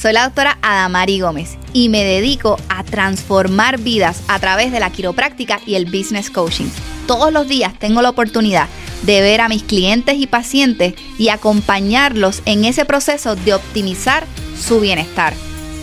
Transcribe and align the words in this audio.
Soy 0.00 0.14
la 0.14 0.24
doctora 0.24 0.56
Adamari 0.62 1.20
Gómez 1.20 1.58
y 1.74 1.90
me 1.90 2.02
dedico 2.04 2.56
a 2.70 2.84
transformar 2.84 3.78
vidas 3.78 4.22
a 4.28 4.38
través 4.38 4.72
de 4.72 4.80
la 4.80 4.88
quiropráctica 4.88 5.60
y 5.66 5.74
el 5.74 5.84
business 5.84 6.30
coaching. 6.30 6.70
Todos 7.06 7.30
los 7.34 7.46
días 7.48 7.78
tengo 7.78 8.00
la 8.00 8.08
oportunidad 8.08 8.66
de 9.02 9.20
ver 9.20 9.42
a 9.42 9.50
mis 9.50 9.62
clientes 9.62 10.16
y 10.16 10.26
pacientes 10.26 10.94
y 11.18 11.28
acompañarlos 11.28 12.40
en 12.46 12.64
ese 12.64 12.86
proceso 12.86 13.36
de 13.36 13.52
optimizar 13.52 14.24
su 14.58 14.80
bienestar. 14.80 15.34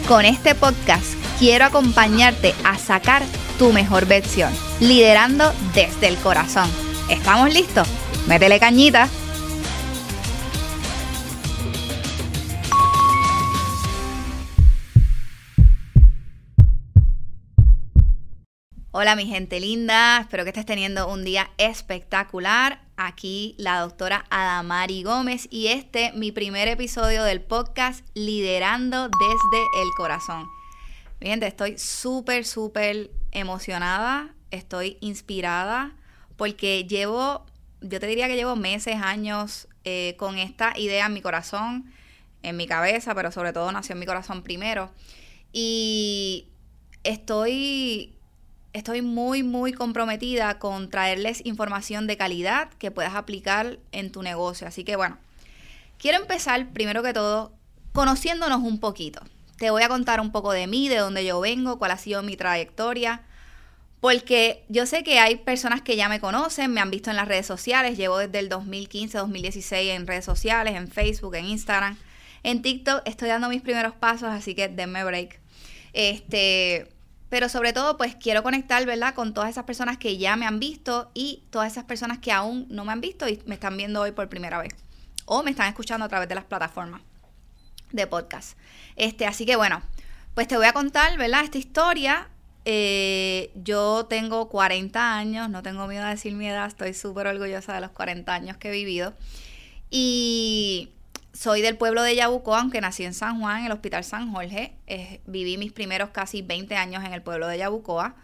Con 0.08 0.26
este 0.26 0.56
podcast 0.56 1.14
quiero 1.38 1.66
acompañarte 1.66 2.56
a 2.64 2.80
sacar 2.80 3.22
tu 3.60 3.72
mejor 3.72 4.08
versión, 4.08 4.52
liderando 4.80 5.54
desde 5.76 6.08
el 6.08 6.18
corazón. 6.18 6.68
¿Estamos 7.12 7.54
listos? 7.54 7.88
Métele 8.26 8.60
cañita. 8.60 9.10
Hola 19.00 19.16
mi 19.16 19.28
gente 19.28 19.60
linda, 19.60 20.22
espero 20.22 20.44
que 20.44 20.50
estés 20.50 20.66
teniendo 20.66 21.08
un 21.08 21.24
día 21.24 21.52
espectacular. 21.60 22.82
Aquí 22.96 23.54
la 23.60 23.80
doctora 23.80 24.26
Adamari 24.32 25.04
Gómez 25.04 25.48
y 25.52 25.68
este 25.68 26.14
mi 26.14 26.32
primer 26.32 26.68
episodio 26.68 27.24
del 27.24 27.42
podcast 27.42 28.04
Liderando 28.16 29.04
desde 29.08 29.84
el 29.84 29.90
Corazón. 29.96 30.48
Mi 31.20 31.30
gente, 31.30 31.46
estoy 31.46 31.78
súper, 31.78 32.44
súper 32.44 33.12
emocionada, 33.30 34.34
estoy 34.50 34.98
inspirada 35.00 35.96
porque 36.36 36.86
llevo, 36.86 37.46
yo 37.82 38.00
te 38.00 38.08
diría 38.08 38.28
que 38.28 38.36
llevo 38.36 38.56
meses, 38.56 38.96
años 38.96 39.68
eh, 39.84 40.16
con 40.18 40.40
esta 40.40 40.74
idea 40.76 41.06
en 41.06 41.14
mi 41.14 41.22
corazón, 41.22 41.94
en 42.42 42.58
mi 42.58 42.66
cabeza, 42.66 43.14
pero 43.14 43.32
sobre 43.32 43.54
todo 43.54 43.72
nació 43.72 43.94
en 43.94 44.00
mi 44.00 44.08
corazón 44.08 44.42
primero. 44.42 44.90
Y 45.54 46.48
estoy 47.04 48.17
estoy 48.78 49.02
muy, 49.02 49.44
muy 49.44 49.74
comprometida 49.74 50.60
con 50.60 50.90
traerles 50.90 51.46
información 51.46 52.08
de 52.08 52.18
calidad 52.18 52.70
que 52.78 52.92
puedas 52.92 53.16
aplicar 53.16 53.80
en 53.92 54.12
tu 54.12 54.24
negocio. 54.24 54.68
Así 54.68 54.84
que 54.84 54.96
bueno, 54.96 55.18
quiero 55.98 56.20
empezar 56.20 56.70
primero 56.70 57.04
que 57.04 57.14
todo 57.14 57.52
conociéndonos 57.92 58.62
un 58.62 58.80
poquito. 58.80 59.22
Te 59.58 59.72
voy 59.72 59.84
a 59.84 59.90
contar 59.90 60.22
un 60.22 60.32
poco 60.32 60.52
de 60.52 60.68
mí, 60.68 60.88
de 60.88 60.98
dónde 60.98 61.26
yo 61.26 61.40
vengo, 61.40 61.80
cuál 61.80 61.92
ha 61.92 61.98
sido 61.98 62.22
mi 62.22 62.38
trayectoria. 62.38 63.24
Porque 64.00 64.64
yo 64.70 64.86
sé 64.86 65.04
que 65.04 65.20
hay 65.20 65.38
personas 65.38 65.82
que 65.82 65.96
ya 65.96 66.08
me 66.08 66.20
conocen, 66.20 66.72
me 66.72 66.80
han 66.80 66.92
visto 66.92 67.10
en 67.10 67.16
las 67.16 67.28
redes 67.28 67.48
sociales, 67.48 67.98
llevo 67.98 68.20
desde 68.20 68.38
el 68.38 68.48
2015, 68.48 69.18
2016 69.18 69.92
en 69.92 70.06
redes 70.06 70.24
sociales, 70.24 70.76
en 70.76 70.88
Facebook, 70.88 71.34
en 71.34 71.46
Instagram, 71.46 71.98
en 72.44 72.62
TikTok 72.62 73.02
estoy 73.06 73.30
dando 73.30 73.50
mis 73.50 73.64
primeros 73.64 73.96
pasos, 73.96 74.30
así 74.30 74.54
que 74.54 74.68
denme 74.68 75.04
break. 75.04 75.40
Este, 75.94 76.88
pero 77.30 77.50
sobre 77.50 77.74
todo, 77.74 77.98
pues 77.98 78.16
quiero 78.16 78.44
conectar, 78.44 78.86
¿verdad? 78.86 79.14
Con 79.14 79.34
todas 79.34 79.50
esas 79.50 79.66
personas 79.66 79.98
que 79.98 80.18
ya 80.18 80.36
me 80.36 80.46
han 80.46 80.60
visto 80.60 81.12
y 81.14 81.44
todas 81.50 81.72
esas 81.72 81.84
personas 81.84 82.20
que 82.20 82.32
aún 82.32 82.66
no 82.70 82.86
me 82.86 82.94
han 82.94 83.02
visto 83.02 83.28
y 83.28 83.42
me 83.46 83.56
están 83.56 83.76
viendo 83.76 84.02
hoy 84.02 84.12
por 84.12 84.30
primera 84.30 84.60
vez. 84.60 84.74
O 85.26 85.44
me 85.44 85.52
están 85.52 85.68
escuchando 85.68 86.06
a 86.06 86.10
través 86.10 86.30
de 86.30 86.36
las 86.36 86.46
plataformas 86.46 87.02
de 87.92 88.08
podcast. 88.08 88.58
Este, 88.96 89.26
así 89.26 89.46
que 89.46 89.58
bueno, 89.58 89.82
pues 90.34 90.48
te 90.48 90.56
voy 90.56 90.68
a 90.68 90.74
contar, 90.74 91.18
¿verdad? 91.18 91.44
Esta 91.44 91.58
historia. 91.58 92.30
Eh, 92.64 93.52
yo 93.56 94.06
tengo 94.10 94.50
40 94.50 95.16
años, 95.16 95.50
no 95.50 95.64
tengo 95.64 95.88
miedo 95.88 96.04
a 96.06 96.10
decir 96.10 96.34
mi 96.34 96.48
edad, 96.48 96.68
estoy 96.68 96.94
súper 96.94 97.28
orgullosa 97.28 97.74
de 97.74 97.82
los 97.82 97.92
40 97.92 98.34
años 98.34 98.58
que 98.58 98.70
he 98.70 98.72
vivido. 98.72 99.14
Y 99.90 100.92
soy 101.38 101.62
del 101.62 101.78
pueblo 101.78 102.02
de 102.02 102.16
Yabucoa, 102.16 102.62
aunque 102.62 102.82
nací 102.82 103.04
en 103.04 103.14
San 103.14 103.40
Juan, 103.40 103.60
en 103.60 103.66
el 103.68 103.72
Hospital 103.72 104.04
San 104.04 104.34
Jorge. 104.34 104.74
viví 105.28 105.58
mis 105.58 105.72
primeros 105.72 106.10
casi 106.10 106.42
20 106.42 106.76
años 106.76 107.04
en 107.06 107.14
el 107.14 107.22
pueblo 107.22 107.48
de 107.48 107.60
Yabucoa. 107.60 108.16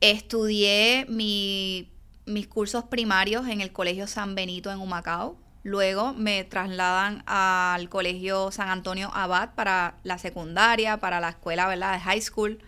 Estudié 0.00 1.06
mis 1.08 2.46
cursos 2.48 2.84
primarios 2.84 3.46
en 3.46 3.60
el 3.60 3.72
Colegio 3.72 4.08
San 4.08 4.34
Benito 4.34 4.72
en 4.72 4.80
Humacao. 4.80 5.36
Luego 5.62 6.14
me 6.14 6.42
trasladan 6.42 7.22
al 7.26 7.88
Colegio 7.88 8.50
San 8.50 8.70
Antonio 8.70 9.12
Abad 9.14 9.50
para 9.54 9.94
la 10.02 10.18
secundaria, 10.18 10.96
para 10.96 11.20
la 11.20 11.28
escuela 11.28 11.68
¿verdad? 11.68 11.92
de 11.92 12.00
high 12.00 12.20
school. 12.20 12.58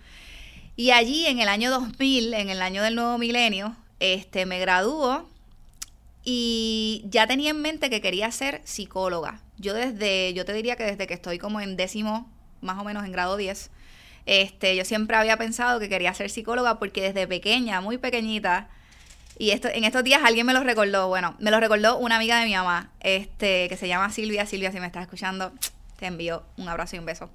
Y 0.76 0.93
allí 0.93 1.26
en 1.26 1.41
el 1.41 1.49
año 1.49 1.72
2000, 1.72 2.34
en 2.34 2.49
el 2.49 2.62
año 2.62 2.84
del 2.84 2.94
nuevo 2.94 3.19
milenio, 3.19 3.75
este, 3.99 4.47
me 4.47 4.60
graduó 4.60 5.28
y 6.25 7.04
ya 7.09 7.26
tenía 7.26 7.50
en 7.50 7.60
mente 7.60 7.91
que 7.91 8.00
quería 8.00 8.31
ser 8.31 8.62
psicóloga. 8.65 9.41
Yo 9.64 9.72
desde, 9.72 10.34
yo 10.34 10.44
te 10.44 10.52
diría 10.52 10.76
que 10.76 10.84
desde 10.84 11.06
que 11.06 11.14
estoy 11.14 11.38
como 11.38 11.58
en 11.62 11.76
décimo, 11.76 12.30
más 12.60 12.78
o 12.78 12.84
menos 12.84 13.02
en 13.06 13.12
grado 13.12 13.38
10, 13.38 13.70
este, 14.26 14.76
yo 14.76 14.84
siempre 14.84 15.16
había 15.16 15.38
pensado 15.38 15.80
que 15.80 15.88
quería 15.88 16.12
ser 16.12 16.28
psicóloga 16.28 16.78
porque 16.78 17.00
desde 17.00 17.26
pequeña, 17.26 17.80
muy 17.80 17.97
pequeñita, 17.97 18.69
y 19.38 19.50
esto, 19.52 19.69
en 19.69 19.84
estos 19.84 20.04
días 20.04 20.20
alguien 20.22 20.44
me 20.44 20.52
lo 20.52 20.62
recordó, 20.62 21.08
bueno, 21.08 21.34
me 21.38 21.50
lo 21.50 21.58
recordó 21.60 21.97
una 21.97 22.16
amiga 22.16 22.38
de 22.38 22.44
mi 22.44 22.54
mamá, 22.54 22.92
este, 23.00 23.70
que 23.70 23.76
se 23.78 23.88
llama 23.88 24.12
Silvia. 24.12 24.44
Silvia, 24.44 24.70
si 24.70 24.80
me 24.80 24.86
estás 24.86 25.02
escuchando, 25.02 25.50
te 25.98 26.06
envío 26.06 26.44
un 26.58 26.69
abrazo 26.69 26.96
y 26.96 26.98
un 26.98 27.06
beso. 27.06 27.31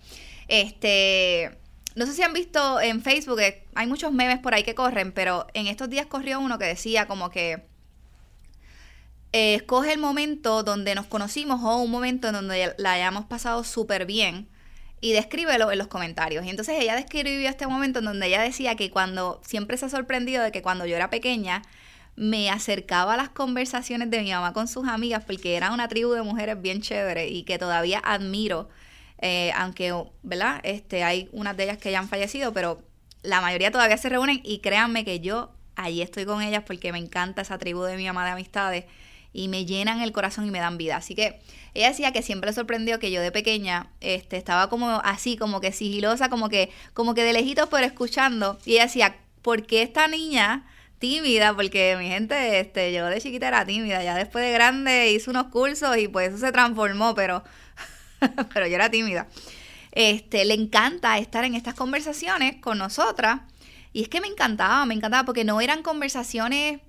Este, 0.47 1.57
no 1.95 2.05
sé 2.05 2.13
si 2.13 2.21
han 2.21 2.33
visto 2.33 2.79
en 2.79 3.01
Facebook, 3.01 3.39
eh, 3.39 3.65
hay 3.73 3.87
muchos 3.87 4.13
memes 4.13 4.37
por 4.37 4.53
ahí 4.53 4.61
que 4.61 4.75
corren, 4.75 5.13
pero 5.13 5.47
en 5.55 5.65
estos 5.65 5.89
días 5.89 6.05
corrió 6.05 6.39
uno 6.39 6.59
que 6.59 6.65
decía 6.65 7.07
como 7.07 7.31
que 7.31 7.65
eh, 9.31 9.55
escoge 9.55 9.93
el 9.93 9.99
momento 9.99 10.63
donde 10.63 10.95
nos 10.95 11.05
conocimos 11.05 11.61
o 11.63 11.77
un 11.77 11.91
momento 11.91 12.27
en 12.27 12.33
donde 12.33 12.73
la 12.77 12.93
hayamos 12.93 13.25
pasado 13.25 13.63
súper 13.63 14.05
bien 14.05 14.47
y 15.01 15.13
descríbelo 15.13 15.71
en 15.71 15.77
los 15.77 15.87
comentarios. 15.87 16.45
Y 16.45 16.49
entonces 16.49 16.77
ella 16.79 16.95
describió 16.95 17.47
este 17.49 17.67
momento 17.67 17.99
en 17.99 18.05
donde 18.05 18.27
ella 18.27 18.41
decía 18.41 18.75
que 18.75 18.89
cuando, 18.89 19.41
siempre 19.45 19.77
se 19.77 19.85
ha 19.85 19.89
sorprendido 19.89 20.43
de 20.43 20.51
que 20.51 20.61
cuando 20.61 20.85
yo 20.85 20.95
era 20.95 21.09
pequeña, 21.09 21.61
me 22.15 22.49
acercaba 22.49 23.13
a 23.13 23.17
las 23.17 23.29
conversaciones 23.29 24.09
de 24.09 24.21
mi 24.21 24.31
mamá 24.31 24.51
con 24.51 24.67
sus 24.67 24.87
amigas 24.87 25.23
porque 25.25 25.55
era 25.55 25.71
una 25.71 25.87
tribu 25.87 26.11
de 26.11 26.21
mujeres 26.21 26.61
bien 26.61 26.81
chévere 26.81 27.29
y 27.29 27.43
que 27.43 27.57
todavía 27.57 28.01
admiro, 28.03 28.67
eh, 29.19 29.51
aunque, 29.55 29.93
¿verdad? 30.23 30.59
Este, 30.63 31.03
hay 31.03 31.29
unas 31.31 31.55
de 31.55 31.63
ellas 31.63 31.77
que 31.77 31.91
ya 31.91 31.99
han 31.99 32.09
fallecido, 32.09 32.51
pero 32.51 32.81
la 33.21 33.41
mayoría 33.41 33.71
todavía 33.71 33.97
se 33.97 34.09
reúnen 34.09 34.41
y 34.43 34.59
créanme 34.59 35.05
que 35.05 35.19
yo 35.21 35.51
allí 35.75 36.01
estoy 36.01 36.25
con 36.25 36.41
ellas 36.41 36.63
porque 36.65 36.91
me 36.91 36.97
encanta 36.97 37.41
esa 37.41 37.57
tribu 37.57 37.83
de 37.83 37.95
mi 37.95 38.05
mamá 38.05 38.25
de 38.25 38.31
amistades 38.31 38.85
y 39.33 39.47
me 39.47 39.65
llenan 39.65 40.01
el 40.01 40.11
corazón 40.11 40.47
y 40.47 40.51
me 40.51 40.59
dan 40.59 40.77
vida. 40.77 40.97
Así 40.97 41.15
que 41.15 41.39
ella 41.73 41.89
decía 41.89 42.11
que 42.11 42.21
siempre 42.21 42.53
sorprendió 42.53 42.99
que 42.99 43.11
yo 43.11 43.21
de 43.21 43.31
pequeña 43.31 43.87
este, 44.01 44.37
estaba 44.37 44.69
como 44.69 44.89
así, 45.03 45.37
como 45.37 45.61
que 45.61 45.71
sigilosa, 45.71 46.29
como 46.29 46.49
que, 46.49 46.71
como 46.93 47.13
que 47.13 47.23
de 47.23 47.33
lejitos, 47.33 47.69
pero 47.69 47.85
escuchando. 47.85 48.57
Y 48.65 48.73
ella 48.73 48.83
decía, 48.83 49.17
¿por 49.41 49.65
qué 49.65 49.81
esta 49.81 50.07
niña 50.07 50.65
tímida? 50.97 51.53
Porque 51.55 51.95
mi 51.97 52.07
gente, 52.07 52.59
este, 52.59 52.91
yo 52.93 53.05
de 53.05 53.21
chiquita 53.21 53.47
era 53.47 53.65
tímida, 53.65 54.03
ya 54.03 54.15
después 54.15 54.43
de 54.43 54.51
grande 54.51 55.11
hice 55.11 55.29
unos 55.29 55.47
cursos 55.47 55.97
y 55.97 56.07
pues 56.07 56.29
eso 56.29 56.37
se 56.45 56.51
transformó, 56.51 57.13
pero, 57.15 57.43
pero 58.53 58.67
yo 58.67 58.75
era 58.75 58.89
tímida. 58.89 59.27
Este, 59.91 60.45
le 60.45 60.53
encanta 60.53 61.17
estar 61.17 61.43
en 61.45 61.55
estas 61.55 61.75
conversaciones 61.75 62.55
con 62.57 62.77
nosotras. 62.77 63.41
Y 63.91 64.03
es 64.03 64.09
que 64.09 64.21
me 64.21 64.27
encantaba, 64.27 64.85
me 64.85 64.93
encantaba 64.93 65.25
porque 65.25 65.43
no 65.43 65.61
eran 65.61 65.81
conversaciones 65.81 66.79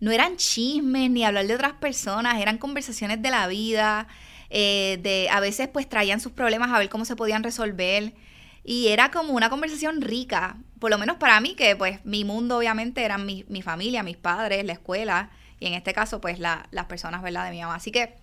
no 0.00 0.10
eran 0.10 0.36
chismes 0.36 1.10
ni 1.10 1.24
hablar 1.24 1.46
de 1.46 1.54
otras 1.54 1.72
personas, 1.74 2.40
eran 2.40 2.58
conversaciones 2.58 3.22
de 3.22 3.30
la 3.30 3.46
vida, 3.46 4.08
eh, 4.50 4.98
de 5.02 5.28
a 5.30 5.40
veces 5.40 5.68
pues 5.68 5.88
traían 5.88 6.20
sus 6.20 6.32
problemas 6.32 6.70
a 6.70 6.78
ver 6.78 6.88
cómo 6.88 7.04
se 7.04 7.16
podían 7.16 7.42
resolver 7.42 8.12
y 8.62 8.88
era 8.88 9.10
como 9.10 9.32
una 9.32 9.48
conversación 9.48 10.00
rica, 10.00 10.56
por 10.78 10.90
lo 10.90 10.98
menos 10.98 11.16
para 11.16 11.40
mí 11.40 11.54
que 11.54 11.76
pues 11.76 12.04
mi 12.04 12.24
mundo 12.24 12.58
obviamente 12.58 13.04
eran 13.04 13.24
mi, 13.24 13.44
mi 13.48 13.62
familia, 13.62 14.02
mis 14.02 14.16
padres, 14.16 14.64
la 14.64 14.72
escuela 14.72 15.30
y 15.60 15.66
en 15.66 15.74
este 15.74 15.92
caso 15.92 16.20
pues 16.20 16.38
la, 16.38 16.68
las 16.70 16.86
personas, 16.86 17.22
¿verdad? 17.22 17.46
De 17.46 17.52
mi 17.52 17.60
mamá. 17.60 17.76
Así 17.76 17.90
que 17.90 18.14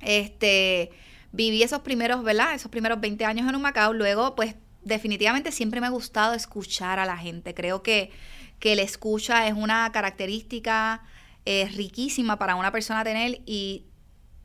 este 0.00 0.90
viví 1.32 1.62
esos 1.62 1.80
primeros, 1.80 2.22
¿verdad? 2.22 2.54
Esos 2.54 2.70
primeros 2.70 3.00
20 3.00 3.24
años 3.24 3.48
en 3.48 3.54
un 3.54 3.62
Macao, 3.62 3.92
luego 3.92 4.34
pues 4.34 4.54
definitivamente 4.84 5.52
siempre 5.52 5.80
me 5.80 5.88
ha 5.88 5.90
gustado 5.90 6.34
escuchar 6.34 6.98
a 6.98 7.04
la 7.04 7.16
gente, 7.16 7.52
creo 7.52 7.82
que 7.82 8.10
que 8.58 8.76
la 8.76 8.82
escucha 8.82 9.46
es 9.46 9.54
una 9.54 9.90
característica 9.92 11.02
eh, 11.44 11.70
riquísima 11.74 12.38
para 12.38 12.56
una 12.56 12.72
persona 12.72 13.04
tener 13.04 13.40
y 13.46 13.84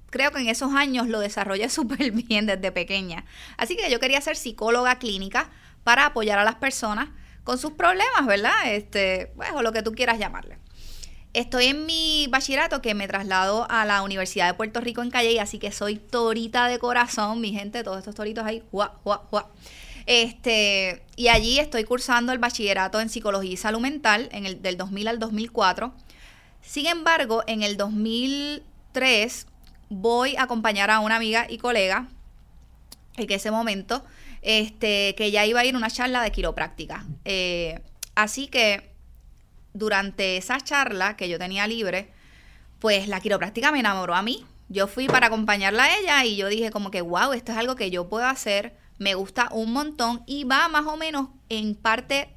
creo 0.09 0.31
que 0.31 0.39
en 0.39 0.47
esos 0.47 0.73
años 0.73 1.07
lo 1.07 1.19
desarrollé 1.19 1.69
súper 1.69 2.11
bien 2.11 2.45
desde 2.45 2.71
pequeña. 2.71 3.25
Así 3.57 3.75
que 3.75 3.89
yo 3.89 3.99
quería 3.99 4.21
ser 4.21 4.35
psicóloga 4.35 4.99
clínica 4.99 5.49
para 5.83 6.05
apoyar 6.05 6.39
a 6.39 6.43
las 6.43 6.55
personas 6.55 7.09
con 7.43 7.57
sus 7.57 7.73
problemas, 7.73 8.25
¿verdad? 8.25 8.53
Este, 8.67 9.33
pues, 9.35 9.51
o 9.53 9.61
lo 9.61 9.73
que 9.73 9.81
tú 9.81 9.91
quieras 9.91 10.17
llamarle. 10.17 10.57
Estoy 11.33 11.65
en 11.65 11.87
mi 11.87 12.27
bachillerato 12.29 12.81
que 12.81 12.93
me 12.93 13.07
traslado 13.07 13.65
a 13.69 13.85
la 13.85 14.03
Universidad 14.03 14.47
de 14.47 14.53
Puerto 14.53 14.79
Rico 14.81 15.01
en 15.01 15.09
Calle, 15.09 15.39
así 15.41 15.57
que 15.57 15.71
soy 15.71 15.97
torita 15.97 16.67
de 16.67 16.77
corazón, 16.77 17.41
mi 17.41 17.51
gente, 17.51 17.83
todos 17.83 17.97
estos 17.97 18.13
toritos 18.13 18.45
ahí, 18.45 18.63
juá, 18.69 18.99
juá, 19.03 19.23
juá. 19.29 19.49
Este, 20.05 21.03
y 21.15 21.29
allí 21.29 21.59
estoy 21.59 21.83
cursando 21.83 22.31
el 22.33 22.39
bachillerato 22.39 22.99
en 22.99 23.09
psicología 23.09 23.51
y 23.51 23.57
salud 23.57 23.79
mental 23.79 24.29
en 24.31 24.45
el, 24.45 24.61
del 24.61 24.77
2000 24.77 25.07
al 25.07 25.19
2004. 25.19 25.93
Sin 26.61 26.87
embargo, 26.87 27.43
en 27.47 27.63
el 27.63 27.77
2003 27.77 29.47
voy 29.89 30.35
a 30.35 30.43
acompañar 30.43 30.89
a 30.89 30.99
una 30.99 31.15
amiga 31.15 31.45
y 31.49 31.57
colega 31.57 32.07
en 33.17 33.31
ese 33.31 33.51
momento, 33.51 34.03
este, 34.41 35.13
que 35.15 35.31
ya 35.31 35.45
iba 35.45 35.59
a 35.59 35.65
ir 35.65 35.75
a 35.75 35.77
una 35.77 35.89
charla 35.89 36.21
de 36.21 36.31
quiropráctica. 36.31 37.05
Eh, 37.25 37.79
así 38.15 38.47
que 38.47 38.91
durante 39.73 40.37
esa 40.37 40.59
charla 40.61 41.15
que 41.15 41.29
yo 41.29 41.37
tenía 41.37 41.67
libre, 41.67 42.11
pues 42.79 43.07
la 43.07 43.19
quiropráctica 43.19 43.71
me 43.71 43.79
enamoró 43.79 44.15
a 44.15 44.21
mí. 44.21 44.45
Yo 44.69 44.87
fui 44.87 45.07
para 45.07 45.27
acompañarla 45.27 45.83
a 45.83 45.97
ella 45.97 46.25
y 46.25 46.35
yo 46.35 46.47
dije 46.47 46.71
como 46.71 46.89
que, 46.89 47.01
wow, 47.01 47.33
esto 47.33 47.51
es 47.51 47.57
algo 47.57 47.75
que 47.75 47.91
yo 47.91 48.09
puedo 48.09 48.25
hacer, 48.25 48.73
me 49.03 49.15
gusta 49.15 49.49
un 49.51 49.73
montón 49.73 50.23
y 50.25 50.45
va 50.45 50.69
más 50.69 50.85
o 50.85 50.97
menos 50.97 51.27
en 51.49 51.75
parte 51.75 52.29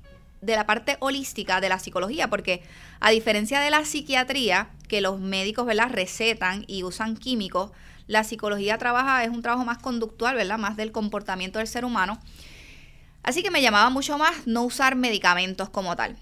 de 0.43 0.57
la 0.57 0.67
parte 0.67 0.97
holística 1.01 1.61
de 1.61 1.69
la 1.69 1.79
psicología, 1.79 2.29
porque 2.29 2.63
a 3.01 3.11
diferencia 3.11 3.61
de 3.61 3.71
la 3.71 3.85
psiquiatría, 3.85 4.71
que 4.89 5.01
los 5.01 5.21
médicos, 5.21 5.65
¿verdad?, 5.65 5.91
recetan 5.91 6.65
y 6.67 6.83
usan 6.83 7.17
químicos, 7.17 7.71
la 8.07 8.25
psicología 8.25 8.79
trabaja, 8.79 9.25
es 9.25 9.31
un 9.31 9.43
trabajo 9.43 9.65
más 9.65 9.79
conductual, 9.79 10.37
¿verdad?, 10.37 10.59
más 10.59 10.77
del 10.77 10.93
comportamiento 10.93 11.59
del 11.59 11.69
ser 11.69 11.85
humano. 11.85 12.21
Así 13.23 13.43
que 13.43 13.51
me 13.51 13.63
llamaba 13.63 13.91
mucho 13.91 14.19
más 14.19 14.47
no 14.47 14.63
usar 14.63 14.95
medicamentos 14.95 15.69
como 15.71 15.97
tal. 15.97 16.17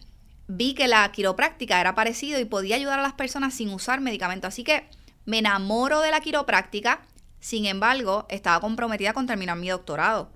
Vi 0.46 0.74
que 0.74 0.88
la 0.88 1.10
quiropráctica 1.10 1.80
era 1.80 1.94
parecido 1.94 2.38
y 2.38 2.44
podía 2.44 2.76
ayudar 2.76 2.98
a 2.98 3.02
las 3.02 3.14
personas 3.14 3.54
sin 3.54 3.70
usar 3.70 4.00
medicamentos. 4.00 4.48
Así 4.48 4.64
que 4.64 4.88
me 5.26 5.38
enamoro 5.38 6.00
de 6.00 6.10
la 6.10 6.20
quiropráctica, 6.20 7.02
sin 7.40 7.66
embargo, 7.66 8.24
estaba 8.30 8.60
comprometida 8.60 9.12
con 9.12 9.26
terminar 9.26 9.56
mi 9.58 9.68
doctorado. 9.68 10.30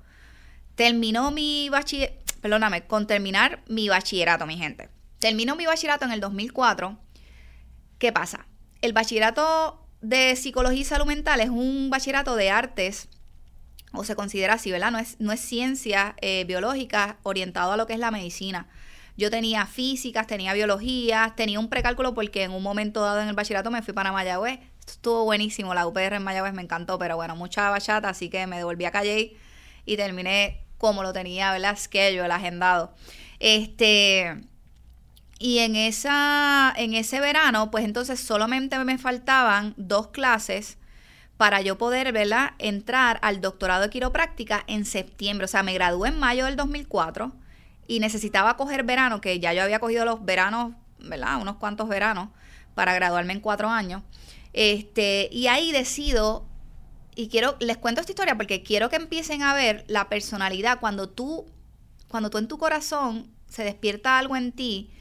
Terminó 0.79 1.33
mi 1.33 1.69
bachiller, 1.71 2.17
perdóname, 2.41 2.87
con 2.87 3.09
terminar 3.09 3.65
mi 3.67 3.89
bachillerato, 3.89 4.47
mi 4.47 4.57
gente. 4.57 4.89
Terminó 5.19 5.57
mi 5.57 5.67
bachillerato 5.67 6.05
en 6.05 6.13
el 6.13 6.21
2004. 6.21 6.97
¿Qué 7.99 8.13
pasa? 8.13 8.47
El 8.81 8.93
bachillerato 8.93 9.85
de 10.03 10.37
psicología 10.37 10.83
y 10.83 10.85
salud 10.85 11.07
mental 11.07 11.41
es 11.41 11.49
un 11.49 11.91
bachillerato 11.91 12.37
de 12.37 12.51
artes, 12.51 13.09
o 13.93 14.05
se 14.05 14.15
considera 14.15 14.55
así, 14.55 14.71
¿verdad? 14.71 14.93
No 14.93 15.01
es, 15.01 15.17
no 15.19 15.33
es 15.33 15.41
ciencia 15.41 16.15
eh, 16.21 16.45
biológica 16.45 17.19
orientado 17.25 17.73
a 17.73 17.77
lo 17.77 17.89
que 17.89 17.95
es 17.95 17.99
la 17.99 18.13
medicina. 18.13 18.69
Yo 19.17 19.33
tenía 19.33 19.67
físicas, 19.67 20.29
tenía 20.29 20.53
biología, 20.53 21.33
tenía 21.37 21.59
un 21.59 21.69
precálculo 21.69 22.15
porque 22.15 22.45
en 22.45 22.53
un 22.53 22.63
momento 22.63 23.01
dado 23.01 23.21
en 23.21 23.27
el 23.27 23.35
bachillerato 23.35 23.73
me 23.73 23.83
fui 23.83 23.95
para 23.95 24.13
Mayagüez. 24.13 24.61
Esto 24.79 24.93
estuvo 24.93 25.25
buenísimo, 25.25 25.75
la 25.75 25.89
UPR 25.89 26.15
en 26.15 26.23
Mayagüez 26.23 26.53
me 26.53 26.63
encantó, 26.63 27.01
pero 27.01 27.17
bueno, 27.17 27.35
mucha 27.35 27.69
bachata, 27.69 28.11
así 28.11 28.31
que 28.31 28.47
me 28.47 28.59
devolví 28.59 28.85
a 28.85 28.93
Calle 28.93 29.37
y 29.85 29.97
terminé 29.97 30.68
como 30.79 31.03
lo 31.03 31.13
tenía, 31.13 31.53
¿verdad? 31.53 31.77
el 31.93 32.31
agendado. 32.31 32.95
Este, 33.41 34.43
y 35.39 35.59
en, 35.59 35.77
esa, 35.77 36.73
en 36.77 36.95
ese 36.95 37.21
verano, 37.21 37.71
pues 37.71 37.85
entonces 37.85 38.19
solamente 38.21 38.79
me 38.85 38.99
faltaban 38.99 39.75
dos 39.77 40.09
clases 40.09 40.79
para 41.37 41.61
yo 41.61 41.79
poder, 41.79 42.13
¿verdad? 42.13 42.53
Entrar 42.59 43.21
al 43.23 43.41
doctorado 43.41 43.83
de 43.83 43.91
quiropráctica 43.91 44.65
en 44.67 44.85
septiembre. 44.85 45.45
O 45.45 45.49
sea, 45.49 45.63
me 45.63 45.75
gradué 45.75 46.09
en 46.09 46.19
mayo 46.19 46.47
del 46.47 46.57
2004 46.57 47.33
y 47.87 48.01
necesitaba 48.01 48.57
coger 48.57 48.83
verano, 48.83 49.21
que 49.21 49.39
ya 49.39 49.53
yo 49.53 49.63
había 49.63 49.79
cogido 49.79 50.05
los 50.05 50.25
veranos, 50.25 50.73
¿verdad? 50.99 51.41
Unos 51.41 51.57
cuantos 51.57 51.89
veranos 51.89 52.31
para 52.75 52.93
graduarme 52.95 53.35
en 53.35 53.41
cuatro 53.41 53.69
años. 53.69 54.03
Este, 54.53 55.29
y 55.31 55.47
ahí 55.47 55.71
decido 55.71 56.48
y 57.19 57.27
quiero, 57.27 57.57
les 57.59 57.77
cuento 57.79 58.01
esta 58.01 58.13
historia 58.13 58.37
porque 58.37 58.63
quiero 58.63 58.91
que 58.91 58.95
empiecen 58.95 59.43
a 59.43 59.53
ver 59.53 59.85
la 59.89 60.09
personalidad 60.09 60.79
cuando 60.79 61.09
tú, 61.09 61.47
cuando 62.07 62.31
tú 62.31 62.39
en 62.39 62.47
tu 62.47 62.59
corazón 62.59 63.29
se 63.49 63.65
despierta 63.65 64.21
algo 64.21 64.37
en 64.37 64.53
ti 64.53 64.93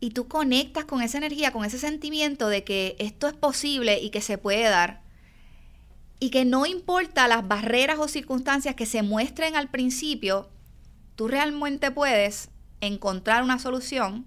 y 0.00 0.10
tú 0.10 0.26
conectas 0.26 0.84
con 0.84 1.02
esa 1.02 1.18
energía, 1.18 1.52
con 1.52 1.64
ese 1.64 1.78
sentimiento 1.78 2.48
de 2.48 2.64
que 2.64 2.96
esto 2.98 3.28
es 3.28 3.34
posible 3.34 4.00
y 4.00 4.10
que 4.10 4.20
se 4.20 4.36
puede 4.36 4.64
dar. 4.64 5.00
Y 6.18 6.30
que 6.30 6.44
no 6.44 6.66
importa 6.66 7.28
las 7.28 7.46
barreras 7.46 8.00
o 8.00 8.08
circunstancias 8.08 8.74
que 8.74 8.84
se 8.84 9.02
muestren 9.02 9.54
al 9.54 9.68
principio, 9.68 10.50
tú 11.14 11.28
realmente 11.28 11.92
puedes 11.92 12.48
encontrar 12.80 13.44
una 13.44 13.60
solución 13.60 14.26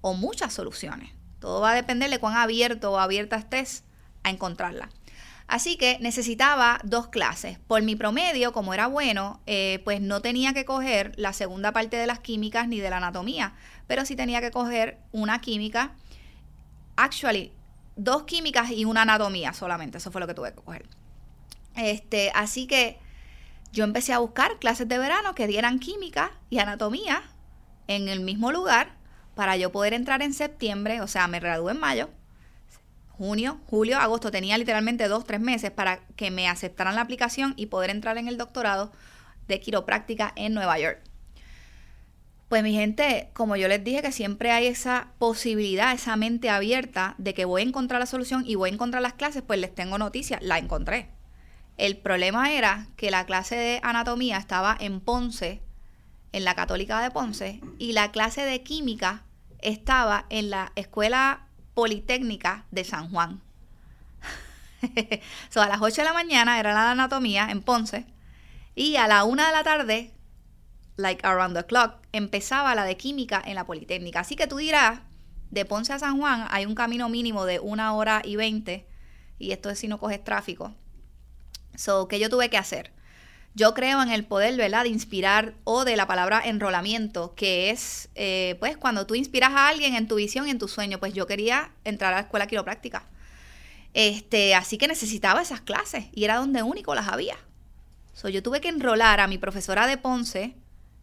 o 0.00 0.14
muchas 0.14 0.54
soluciones. 0.54 1.10
Todo 1.40 1.60
va 1.60 1.72
a 1.72 1.74
depender 1.74 2.08
de 2.08 2.20
cuán 2.20 2.36
abierto 2.36 2.92
o 2.92 3.00
abierta 3.00 3.34
estés 3.34 3.82
a 4.22 4.30
encontrarla. 4.30 4.90
Así 5.46 5.76
que 5.76 5.98
necesitaba 6.00 6.80
dos 6.84 7.08
clases. 7.08 7.58
Por 7.58 7.82
mi 7.82 7.96
promedio, 7.96 8.52
como 8.52 8.72
era 8.72 8.86
bueno, 8.86 9.40
eh, 9.46 9.80
pues 9.84 10.00
no 10.00 10.22
tenía 10.22 10.54
que 10.54 10.64
coger 10.64 11.12
la 11.16 11.32
segunda 11.32 11.72
parte 11.72 11.96
de 11.96 12.06
las 12.06 12.20
químicas 12.20 12.66
ni 12.66 12.80
de 12.80 12.90
la 12.90 12.96
anatomía, 12.96 13.54
pero 13.86 14.06
sí 14.06 14.16
tenía 14.16 14.40
que 14.40 14.50
coger 14.50 14.98
una 15.12 15.40
química, 15.40 15.92
actually, 16.96 17.52
dos 17.96 18.22
químicas 18.24 18.70
y 18.70 18.86
una 18.86 19.02
anatomía 19.02 19.52
solamente. 19.52 19.98
Eso 19.98 20.10
fue 20.10 20.20
lo 20.20 20.26
que 20.26 20.34
tuve 20.34 20.50
que 20.50 20.62
coger. 20.62 20.88
Este, 21.76 22.32
así 22.34 22.66
que 22.66 22.98
yo 23.70 23.84
empecé 23.84 24.12
a 24.12 24.20
buscar 24.20 24.58
clases 24.58 24.88
de 24.88 24.98
verano 24.98 25.34
que 25.34 25.46
dieran 25.46 25.78
química 25.78 26.32
y 26.48 26.58
anatomía 26.58 27.22
en 27.86 28.08
el 28.08 28.20
mismo 28.20 28.50
lugar 28.50 28.94
para 29.34 29.56
yo 29.56 29.72
poder 29.72 29.92
entrar 29.92 30.22
en 30.22 30.32
septiembre, 30.32 31.00
o 31.00 31.08
sea, 31.08 31.26
me 31.28 31.40
gradué 31.40 31.72
en 31.72 31.80
mayo 31.80 32.08
junio, 33.16 33.60
julio, 33.66 33.98
agosto, 33.98 34.30
tenía 34.30 34.58
literalmente 34.58 35.08
dos, 35.08 35.24
tres 35.24 35.40
meses 35.40 35.70
para 35.70 36.00
que 36.16 36.30
me 36.30 36.48
aceptaran 36.48 36.94
la 36.94 37.02
aplicación 37.02 37.54
y 37.56 37.66
poder 37.66 37.90
entrar 37.90 38.18
en 38.18 38.28
el 38.28 38.38
doctorado 38.38 38.92
de 39.46 39.60
quiropráctica 39.60 40.32
en 40.36 40.54
Nueva 40.54 40.78
York. 40.78 41.00
Pues 42.48 42.62
mi 42.62 42.72
gente, 42.72 43.30
como 43.32 43.56
yo 43.56 43.68
les 43.68 43.82
dije 43.82 44.02
que 44.02 44.12
siempre 44.12 44.50
hay 44.50 44.66
esa 44.66 45.08
posibilidad, 45.18 45.92
esa 45.92 46.16
mente 46.16 46.50
abierta 46.50 47.14
de 47.18 47.34
que 47.34 47.44
voy 47.44 47.62
a 47.62 47.64
encontrar 47.64 48.00
la 48.00 48.06
solución 48.06 48.44
y 48.46 48.54
voy 48.54 48.70
a 48.70 48.74
encontrar 48.74 49.02
las 49.02 49.14
clases, 49.14 49.42
pues 49.42 49.58
les 49.58 49.74
tengo 49.74 49.98
noticias, 49.98 50.42
la 50.42 50.58
encontré. 50.58 51.10
El 51.76 51.96
problema 51.96 52.52
era 52.52 52.86
que 52.96 53.10
la 53.10 53.26
clase 53.26 53.56
de 53.56 53.80
anatomía 53.82 54.36
estaba 54.36 54.76
en 54.78 55.00
Ponce, 55.00 55.62
en 56.32 56.44
la 56.44 56.54
Católica 56.54 57.00
de 57.00 57.10
Ponce, 57.10 57.60
y 57.78 57.92
la 57.92 58.12
clase 58.12 58.42
de 58.42 58.62
química 58.62 59.24
estaba 59.60 60.26
en 60.30 60.50
la 60.50 60.72
Escuela 60.76 61.46
Politécnica 61.74 62.64
de 62.70 62.84
San 62.84 63.10
Juan. 63.10 63.42
so, 65.50 65.60
a 65.60 65.68
las 65.68 65.80
8 65.80 66.02
de 66.02 66.04
la 66.04 66.12
mañana 66.12 66.58
era 66.58 66.72
la 66.72 66.90
anatomía 66.90 67.48
en 67.50 67.62
Ponce 67.62 68.06
y 68.74 68.96
a 68.96 69.06
la 69.06 69.24
1 69.24 69.44
de 69.44 69.52
la 69.52 69.64
tarde, 69.64 70.12
like 70.96 71.26
around 71.26 71.56
the 71.56 71.66
clock, 71.66 71.96
empezaba 72.12 72.74
la 72.74 72.84
de 72.84 72.96
química 72.96 73.42
en 73.44 73.54
la 73.56 73.66
Politécnica. 73.66 74.20
Así 74.20 74.36
que 74.36 74.46
tú 74.46 74.56
dirás, 74.56 75.00
de 75.50 75.64
Ponce 75.64 75.92
a 75.92 75.98
San 75.98 76.18
Juan 76.18 76.46
hay 76.50 76.66
un 76.66 76.74
camino 76.74 77.08
mínimo 77.08 77.44
de 77.44 77.60
una 77.60 77.94
hora 77.94 78.22
y 78.24 78.36
20 78.36 78.86
y 79.38 79.52
esto 79.52 79.70
es 79.70 79.78
si 79.78 79.88
no 79.88 79.98
coges 79.98 80.22
tráfico. 80.22 80.74
So, 81.76 82.08
¿qué 82.08 82.18
yo 82.18 82.30
tuve 82.30 82.50
que 82.50 82.58
hacer? 82.58 82.93
Yo 83.56 83.72
creo 83.72 84.02
en 84.02 84.10
el 84.10 84.24
poder, 84.24 84.56
¿verdad?, 84.56 84.82
de 84.82 84.88
inspirar 84.88 85.54
o 85.62 85.84
de 85.84 85.96
la 85.96 86.08
palabra 86.08 86.42
enrolamiento, 86.44 87.34
que 87.36 87.70
es, 87.70 88.08
eh, 88.16 88.56
pues, 88.58 88.76
cuando 88.76 89.06
tú 89.06 89.14
inspiras 89.14 89.52
a 89.52 89.68
alguien 89.68 89.94
en 89.94 90.08
tu 90.08 90.16
visión 90.16 90.48
en 90.48 90.58
tu 90.58 90.66
sueño. 90.66 90.98
Pues 90.98 91.14
yo 91.14 91.28
quería 91.28 91.70
entrar 91.84 92.12
a 92.12 92.16
la 92.16 92.22
escuela 92.22 92.48
quiropráctica. 92.48 93.06
Este, 93.92 94.56
así 94.56 94.76
que 94.76 94.88
necesitaba 94.88 95.40
esas 95.40 95.60
clases 95.60 96.06
y 96.12 96.24
era 96.24 96.36
donde 96.36 96.64
único 96.64 96.96
las 96.96 97.06
había. 97.06 97.36
So, 98.12 98.28
yo 98.28 98.42
tuve 98.42 98.60
que 98.60 98.68
enrolar 98.68 99.20
a 99.20 99.28
mi 99.28 99.38
profesora 99.38 99.86
de 99.86 99.98
Ponce 99.98 100.56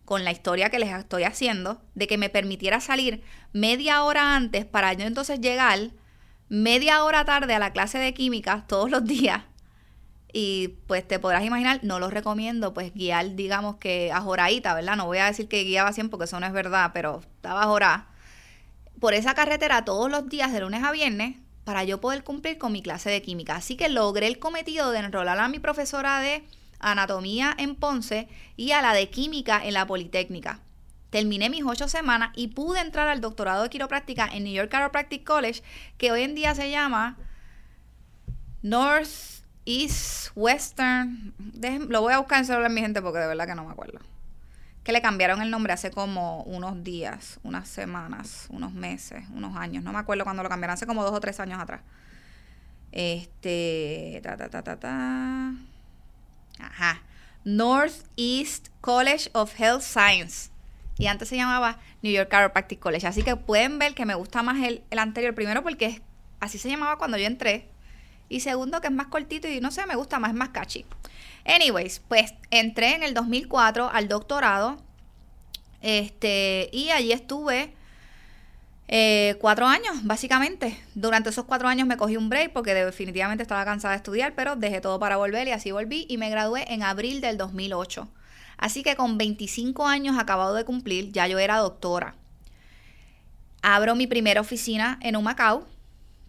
con 0.04 0.26
la 0.26 0.32
historia 0.32 0.70
que 0.70 0.80
les 0.80 0.94
estoy 0.94 1.24
haciendo, 1.24 1.82
de 1.96 2.08
que 2.08 2.18
me 2.18 2.30
permitiera 2.30 2.82
salir 2.82 3.24
media 3.54 4.04
hora 4.04 4.36
antes 4.36 4.66
para 4.66 4.92
yo 4.92 5.06
entonces 5.06 5.40
llegar 5.40 5.92
media 6.50 7.06
hora 7.06 7.24
tarde 7.24 7.54
a 7.54 7.60
la 7.60 7.72
clase 7.72 7.98
de 7.98 8.14
química 8.14 8.66
todos 8.68 8.92
los 8.92 9.06
días 9.06 9.44
y 10.34 10.70
pues 10.88 11.08
te 11.08 11.20
podrás 11.20 11.44
imaginar, 11.44 11.80
no 11.84 12.00
lo 12.00 12.10
recomiendo, 12.10 12.74
pues 12.74 12.94
guiar, 12.94 13.36
digamos 13.36 13.78
que 13.78 14.12
a 14.12 14.22
joradita, 14.22 14.74
¿verdad? 14.74 14.96
No 14.96 15.06
voy 15.06 15.18
a 15.18 15.26
decir 15.26 15.48
que 15.48 15.64
guiaba 15.64 15.94
100 15.94 16.10
porque 16.10 16.26
eso 16.26 16.40
no 16.40 16.46
es 16.46 16.54
verdad, 16.54 16.92
pero 16.94 17.20
estaba 17.20 17.64
jorada. 17.64 18.08
Por 19.00 19.14
esa 19.14 19.34
carretera 19.34 19.84
todos 19.84 20.10
los 20.10 20.30
días, 20.30 20.54
de 20.54 20.60
lunes 20.62 20.84
a 20.84 20.92
viernes, 20.92 21.38
para 21.64 21.84
yo 21.84 22.02
poder 22.02 22.24
cumplir 22.24 22.58
con 22.58 22.72
mi 22.72 22.82
clase 22.82 23.10
de 23.10 23.22
química. 23.22 23.56
Así 23.56 23.76
que 23.76 23.90
logré 23.90 24.28
el 24.28 24.40
cometido 24.40 24.92
de 24.92 25.00
enrolar 25.00 25.40
a 25.40 25.48
mi 25.48 25.60
profesora 25.60 26.20
de 26.20 26.44
anatomía 26.80 27.56
en 27.58 27.76
Ponce 27.76 28.28
y 28.56 28.72
a 28.72 28.82
la 28.82 28.94
de 28.94 29.10
química 29.10 29.64
en 29.64 29.74
la 29.74 29.86
Politécnica. 29.86 30.60
Terminé 31.10 31.50
mis 31.50 31.66
ocho 31.66 31.88
semanas 31.88 32.32
y 32.36 32.48
pude 32.48 32.80
entrar 32.80 33.08
al 33.08 33.22
doctorado 33.22 33.64
de 33.64 33.70
quiropráctica 33.70 34.30
en 34.32 34.46
New 34.46 34.54
York 34.54 34.72
Chiropractic 34.72 35.26
College, 35.26 35.62
que 35.98 36.12
hoy 36.12 36.22
en 36.24 36.36
día 36.36 36.56
se 36.56 36.72
llama 36.72 37.18
North 38.62 39.41
East 39.66 40.32
Western. 40.36 41.34
lo 41.90 42.02
voy 42.02 42.14
a 42.14 42.20
buscar 42.20 42.40
en 42.40 42.46
celular, 42.46 42.72
mi 42.72 42.82
gente, 42.82 43.02
porque 43.02 43.20
de 43.20 43.28
verdad 43.28 43.48
que 43.48 43.56
no 43.56 43.66
me 43.66 43.72
acuerdo. 43.72 44.00
Que 44.84 44.92
le 44.92 45.02
cambiaron 45.02 45.42
el 45.42 45.52
nombre 45.52 45.74
hace 45.74 45.92
como 45.92 46.42
unos 46.44 46.84
días, 46.84 47.40
unas 47.44 47.68
semanas, 47.68 48.48
unos 48.50 48.74
meses, 48.74 49.24
unos 49.34 49.56
años. 49.56 49.84
No 49.84 49.94
me 49.94 50.00
acuerdo 50.00 50.24
cuando 50.24 50.42
lo 50.42 50.50
cambiaron, 50.50 50.74
hace 50.74 50.88
como 50.88 51.04
dos 51.04 51.14
o 51.14 51.20
tres 51.20 51.40
años 51.40 51.60
atrás. 51.60 51.82
Este. 52.92 54.20
Ta, 54.24 54.38
ta, 54.38 54.50
ta, 54.50 54.64
ta, 54.64 54.80
ta. 54.80 55.54
Ajá. 56.60 57.02
Northeast 57.44 58.70
College 58.82 59.30
of 59.34 59.54
Health 59.60 59.82
Science. 59.82 60.50
Y 60.98 61.08
antes 61.08 61.30
se 61.30 61.36
llamaba 61.36 61.80
New 62.02 62.12
York 62.12 62.30
Chiropractic 62.32 62.80
College. 62.80 63.08
Así 63.08 63.24
que 63.24 63.36
pueden 63.36 63.80
ver 63.80 63.94
que 63.94 64.06
me 64.06 64.16
gusta 64.16 64.44
más 64.44 64.64
el, 64.64 64.84
el 64.90 65.00
anterior. 65.00 65.34
Primero 65.36 65.64
porque 65.64 66.02
así 66.40 66.58
se 66.58 66.70
llamaba 66.70 66.98
cuando 66.98 67.18
yo 67.18 67.26
entré 67.26 67.71
Y 68.32 68.40
segundo, 68.40 68.80
que 68.80 68.88
es 68.88 68.94
más 68.94 69.08
cortito 69.08 69.48
y 69.48 69.60
no 69.60 69.72
sé, 69.72 69.86
me 69.86 69.96
gusta 69.96 70.18
más, 70.20 70.32
es 70.32 70.38
más 70.38 70.50
catchy. 70.50 70.86
Anyways, 71.46 72.02
pues 72.08 72.34
entré 72.50 72.96
en 72.96 73.04
el 73.04 73.14
2004 73.14 73.90
al 73.92 74.08
doctorado. 74.08 74.78
Este, 75.82 76.70
y 76.72 76.90
allí 76.92 77.12
estuve 77.12 77.74
eh, 78.88 79.36
cuatro 79.42 79.68
años, 79.68 80.04
básicamente. 80.04 80.78
Durante 80.96 81.30
esos 81.30 81.46
cuatro 81.46 81.68
años 81.68 81.88
me 81.88 81.98
cogí 81.98 82.16
un 82.16 82.30
break 82.30 82.54
porque 82.54 82.74
definitivamente 82.74 83.42
estaba 83.42 83.66
cansada 83.66 83.94
de 83.94 83.98
estudiar, 83.98 84.34
pero 84.34 84.56
dejé 84.56 84.80
todo 84.80 84.98
para 85.00 85.18
volver 85.18 85.48
y 85.48 85.52
así 85.52 85.72
volví 85.72 86.06
y 86.08 86.18
me 86.18 86.30
gradué 86.30 86.66
en 86.72 86.84
abril 86.84 87.20
del 87.20 87.38
2008. 87.38 88.08
Así 88.58 88.84
que 88.84 88.96
con 88.96 89.18
25 89.18 89.88
años 89.88 90.18
acabado 90.18 90.54
de 90.54 90.64
cumplir, 90.64 91.12
ya 91.12 91.28
yo 91.28 91.38
era 91.40 91.58
doctora. 91.58 92.16
Abro 93.62 93.96
mi 93.96 94.08
primera 94.08 94.40
oficina 94.40 95.00
en 95.02 95.16
Humacao, 95.16 95.68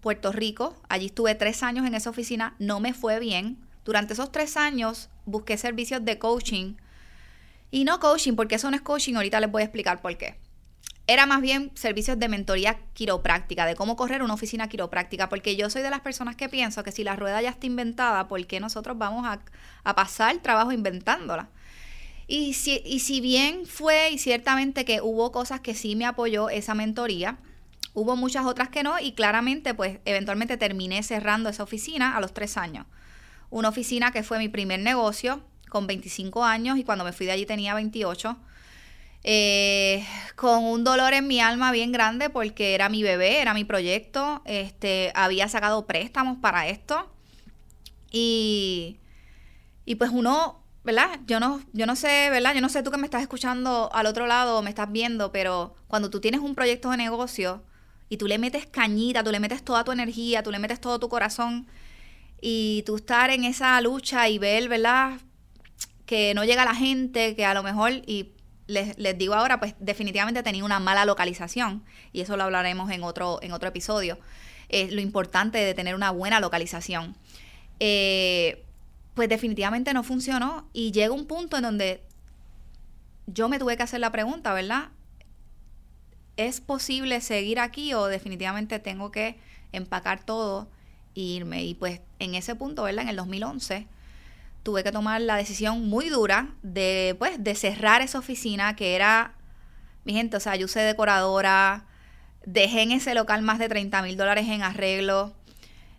Puerto 0.02 0.32
Rico. 0.32 0.76
Allí 0.90 1.06
estuve 1.06 1.35
tres 1.35 1.62
años 1.62 1.87
en 1.87 1.94
esa 1.94 2.11
oficina, 2.11 2.54
no 2.59 2.78
me 2.78 2.92
fue 2.92 3.18
bien. 3.18 3.56
Durante 3.87 4.12
esos 4.12 4.30
tres 4.30 4.59
años 4.59 5.09
busqué 5.25 5.56
servicios 5.56 6.04
de 6.04 6.18
coaching. 6.18 6.75
Y 7.71 7.85
no 7.85 7.99
coaching, 8.00 8.35
porque 8.35 8.56
eso 8.56 8.71
no 8.71 8.76
es 8.76 8.82
coaching, 8.82 9.14
ahorita 9.14 9.40
les 9.40 9.50
voy 9.50 9.62
a 9.62 9.64
explicar 9.64 10.02
por 10.02 10.14
qué 10.18 10.37
era 11.06 11.26
más 11.26 11.40
bien 11.40 11.73
servicios 11.75 12.18
de 12.18 12.28
mentoría 12.28 12.78
quiropráctica, 12.94 13.66
de 13.66 13.75
cómo 13.75 13.97
correr 13.97 14.23
una 14.23 14.35
oficina 14.35 14.68
quiropráctica, 14.68 15.28
porque 15.28 15.56
yo 15.56 15.68
soy 15.68 15.82
de 15.82 15.90
las 15.90 16.00
personas 16.00 16.37
que 16.37 16.49
pienso 16.49 16.85
que 16.85 16.92
si 16.92 17.02
la 17.02 17.16
rueda 17.16 17.42
ya 17.42 17.50
está 17.50 17.66
inventada, 17.66 18.28
¿por 18.28 18.47
qué 18.47 18.61
nosotros 18.61 18.97
vamos 18.97 19.26
a, 19.26 19.40
a 19.85 19.94
pasar 19.94 20.37
trabajo 20.38 20.73
inventándola? 20.73 21.49
Y 22.28 22.54
si, 22.54 22.82
y 22.85 23.00
si 23.00 23.21
bien 23.21 23.66
fue, 23.66 24.11
y 24.11 24.18
ciertamente 24.18 24.85
que 24.85 25.00
hubo 25.00 25.32
cosas 25.32 25.61
que 25.61 25.75
sí 25.75 25.97
me 25.97 26.06
apoyó 26.06 26.49
esa 26.49 26.75
mentoría, 26.75 27.38
hubo 27.95 28.17
muchas 28.17 28.47
otras 28.47 28.69
que 28.69 28.83
no, 28.83 28.99
y 28.99 29.13
claramente, 29.13 29.75
pues 29.75 29.99
eventualmente 30.05 30.57
terminé 30.57 31.03
cerrando 31.03 31.49
esa 31.49 31.63
oficina 31.63 32.17
a 32.17 32.21
los 32.21 32.33
tres 32.33 32.57
años. 32.57 32.87
Una 33.51 33.69
oficina 33.69 34.13
que 34.13 34.23
fue 34.23 34.39
mi 34.39 34.49
primer 34.49 34.81
negocio 34.81 35.43
con 35.69 35.87
25 35.87 36.45
años, 36.45 36.79
y 36.79 36.85
cuando 36.85 37.05
me 37.05 37.13
fui 37.13 37.27
de 37.27 37.33
allí 37.33 37.47
tenía 37.47 37.75
28 37.75 38.37
eh, 39.25 40.05
con 40.35 40.65
un 40.65 40.83
dolor 40.83 41.13
en 41.13 41.29
mi 41.29 41.41
alma 41.41 41.71
bien 41.71 41.93
grande 41.93 42.29
porque 42.29 42.75
era 42.75 42.89
mi 42.89 43.05
bebé, 43.05 43.41
era 43.41 43.55
mi 43.55 43.65
proyecto, 43.65 44.43
este, 44.45 45.13
había 45.15 45.49
sacado 45.49 45.87
préstamos 45.87 46.39
para 46.39 46.67
esto 46.67 47.09
y, 48.11 48.99
y 49.85 49.95
pues 49.95 50.11
uno, 50.13 50.61
¿verdad? 50.83 51.21
Yo 51.27 51.39
no, 51.39 51.63
yo 51.73 51.87
no 51.87 51.95
sé, 51.95 52.31
¿verdad? 52.31 52.53
Yo 52.55 52.61
no 52.61 52.69
sé 52.69 52.83
tú 52.83 52.91
que 52.91 52.97
me 52.97 53.05
estás 53.05 53.23
escuchando 53.23 53.91
al 53.93 54.07
otro 54.07 54.27
lado, 54.27 54.61
me 54.61 54.71
estás 54.71 54.91
viendo, 54.91 55.31
pero 55.31 55.77
cuando 55.87 56.11
tú 56.11 56.21
tienes 56.21 56.41
un 56.41 56.57
proyecto 56.57 56.91
de 56.91 56.97
negocio 56.97 57.63
y 58.12 58.19
tú 58.19 58.26
le 58.26 58.37
metes 58.37 58.66
cañita, 58.66 59.25
tú 59.25 59.33
le 59.33 59.40
metes 59.40 59.62
toda 59.62 59.85
tu 59.85 59.90
energía, 59.90 60.42
tú 60.42 60.50
le 60.50 60.59
metes 60.59 60.83
todo 60.83 61.00
tu 61.00 61.09
corazón 61.09 61.66
y 62.42 62.83
tú 62.85 62.97
estar 62.97 63.31
en 63.31 63.45
esa 63.45 63.81
lucha 63.81 64.28
y 64.28 64.38
ver, 64.38 64.69
¿verdad? 64.69 65.19
Que 66.04 66.35
no 66.35 66.45
llega 66.45 66.66
la 66.66 66.75
gente, 66.75 67.35
que 67.35 67.47
a 67.47 67.54
lo 67.54 67.62
mejor, 67.62 67.90
y 68.07 68.35
les, 68.66 68.99
digo 69.16 69.33
ahora, 69.33 69.59
pues 69.59 69.75
definitivamente 69.78 70.42
tenía 70.42 70.62
una 70.62 70.78
mala 70.78 71.07
localización 71.07 71.85
y 72.12 72.21
eso 72.21 72.37
lo 72.37 72.42
hablaremos 72.42 72.90
en 72.90 73.02
otro, 73.02 73.38
en 73.40 73.52
otro 73.52 73.71
episodio. 73.71 74.19
Es 74.69 74.92
lo 74.92 75.00
importante 75.00 75.57
de 75.57 75.73
tener 75.73 75.95
una 75.95 76.11
buena 76.11 76.38
localización. 76.38 77.16
Eh, 77.81 78.62
pues 79.14 79.31
definitivamente 79.31 79.95
no 79.95 80.02
funcionó 80.02 80.69
y 80.75 80.92
llega 80.92 81.14
un 81.14 81.25
punto 81.25 81.57
en 81.57 81.62
donde 81.62 82.02
yo 83.26 83.49
me 83.49 83.59
tuve 83.59 83.78
que 83.78 83.85
hacer 83.85 84.00
la 84.00 84.12
pregunta, 84.12 84.52
¿verdad? 84.52 84.90
¿Es 86.37 86.61
posible 86.61 87.21
seguir 87.21 87.61
aquí 87.61 87.95
o 87.95 88.07
definitivamente 88.07 88.79
tengo 88.79 89.11
que 89.11 89.39
empacar 89.73 90.25
todo 90.25 90.69
e 91.15 91.21
irme? 91.21 91.65
Y 91.65 91.75
pues 91.75 92.01
en 92.19 92.35
ese 92.35 92.55
punto, 92.55 92.85
¿verdad? 92.85 93.03
En 93.03 93.09
el 93.09 93.17
2011 93.17 93.87
tuve 94.62 94.85
que 94.85 94.93
tomar 94.93 95.21
la 95.21 95.37
decisión 95.37 95.89
muy 95.89 96.09
dura 96.09 96.49
de, 96.62 97.17
pues, 97.19 97.43
de 97.43 97.55
cerrar 97.55 98.01
esa 98.01 98.19
oficina 98.19 98.77
que 98.77 98.95
era, 98.95 99.35
mi 100.05 100.12
gente, 100.15 100.37
o 100.37 100.41
sea, 100.41 100.57
yo 100.57 100.67
usé 100.67 100.81
decoradora, 100.81 101.87
dejé 102.45 102.83
en 102.83 102.93
ese 102.93 103.15
local 103.15 103.43
más 103.43 103.59
de 103.59 103.69
30 103.69 104.03
mil 104.03 104.17
dólares 104.17 104.47
en 104.49 104.62
arreglo. 104.62 105.35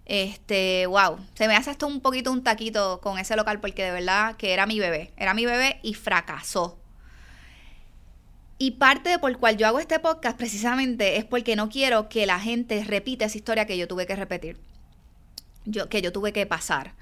Este, 0.06 0.86
wow, 0.88 1.18
se 1.34 1.48
me 1.48 1.56
hace 1.56 1.72
esto 1.72 1.88
un 1.88 2.02
poquito 2.02 2.32
un 2.32 2.44
taquito 2.44 3.00
con 3.02 3.20
ese 3.20 3.36
local 3.36 3.62
porque 3.62 3.84
de 3.86 3.92
verdad 3.92 4.36
que 4.36 4.54
era 4.54 4.66
mi 4.66 4.80
bebé, 4.80 5.14
era 5.18 5.34
mi 5.34 5.46
bebé 5.46 5.80
y 5.84 5.94
fracasó. 5.94 6.83
Y 8.58 8.72
parte 8.72 9.10
de 9.10 9.20
por 9.20 9.36
cual 9.38 9.58
yo 9.58 9.68
hago 9.68 9.80
este 9.80 10.00
podcast 10.00 10.38
precisamente 10.38 11.18
es 11.18 11.26
porque 11.26 11.56
no 11.56 11.70
quiero 11.70 12.08
que 12.08 12.26
la 12.26 12.40
gente 12.40 12.84
repita 12.84 13.26
esa 13.26 13.38
historia 13.38 13.66
que 13.66 13.78
yo 13.78 13.88
tuve 13.88 14.06
que 14.06 14.16
repetir, 14.16 14.58
yo, 15.66 15.90
que 15.90 16.02
yo 16.02 16.12
tuve 16.12 16.34
que 16.34 16.46
pasar. 16.46 16.94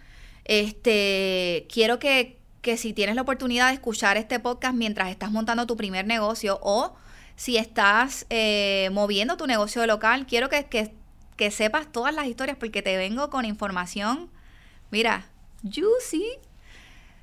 Este, 0.45 1.67
quiero 1.71 1.99
que, 1.99 2.39
si 2.77 2.93
tienes 2.93 3.15
la 3.15 3.21
oportunidad 3.21 3.67
de 3.67 3.75
escuchar 3.75 4.17
este 4.17 4.39
podcast 4.39 4.75
mientras 4.75 5.09
estás 5.09 5.31
montando 5.31 5.67
tu 5.67 5.77
primer 5.77 6.05
negocio 6.05 6.59
o 6.61 6.95
si 7.35 7.57
estás 7.57 8.25
eh, 8.29 8.89
moviendo 8.91 9.37
tu 9.37 9.45
negocio 9.47 9.85
local, 9.87 10.25
quiero 10.27 10.49
que, 10.49 10.65
que, 10.65 11.51
sepas 11.51 11.91
todas 11.91 12.13
las 12.13 12.27
historias 12.27 12.55
porque 12.57 12.83
te 12.83 12.97
vengo 12.97 13.31
con 13.31 13.45
información, 13.45 14.29
mira, 14.91 15.25
juicy, 15.63 16.23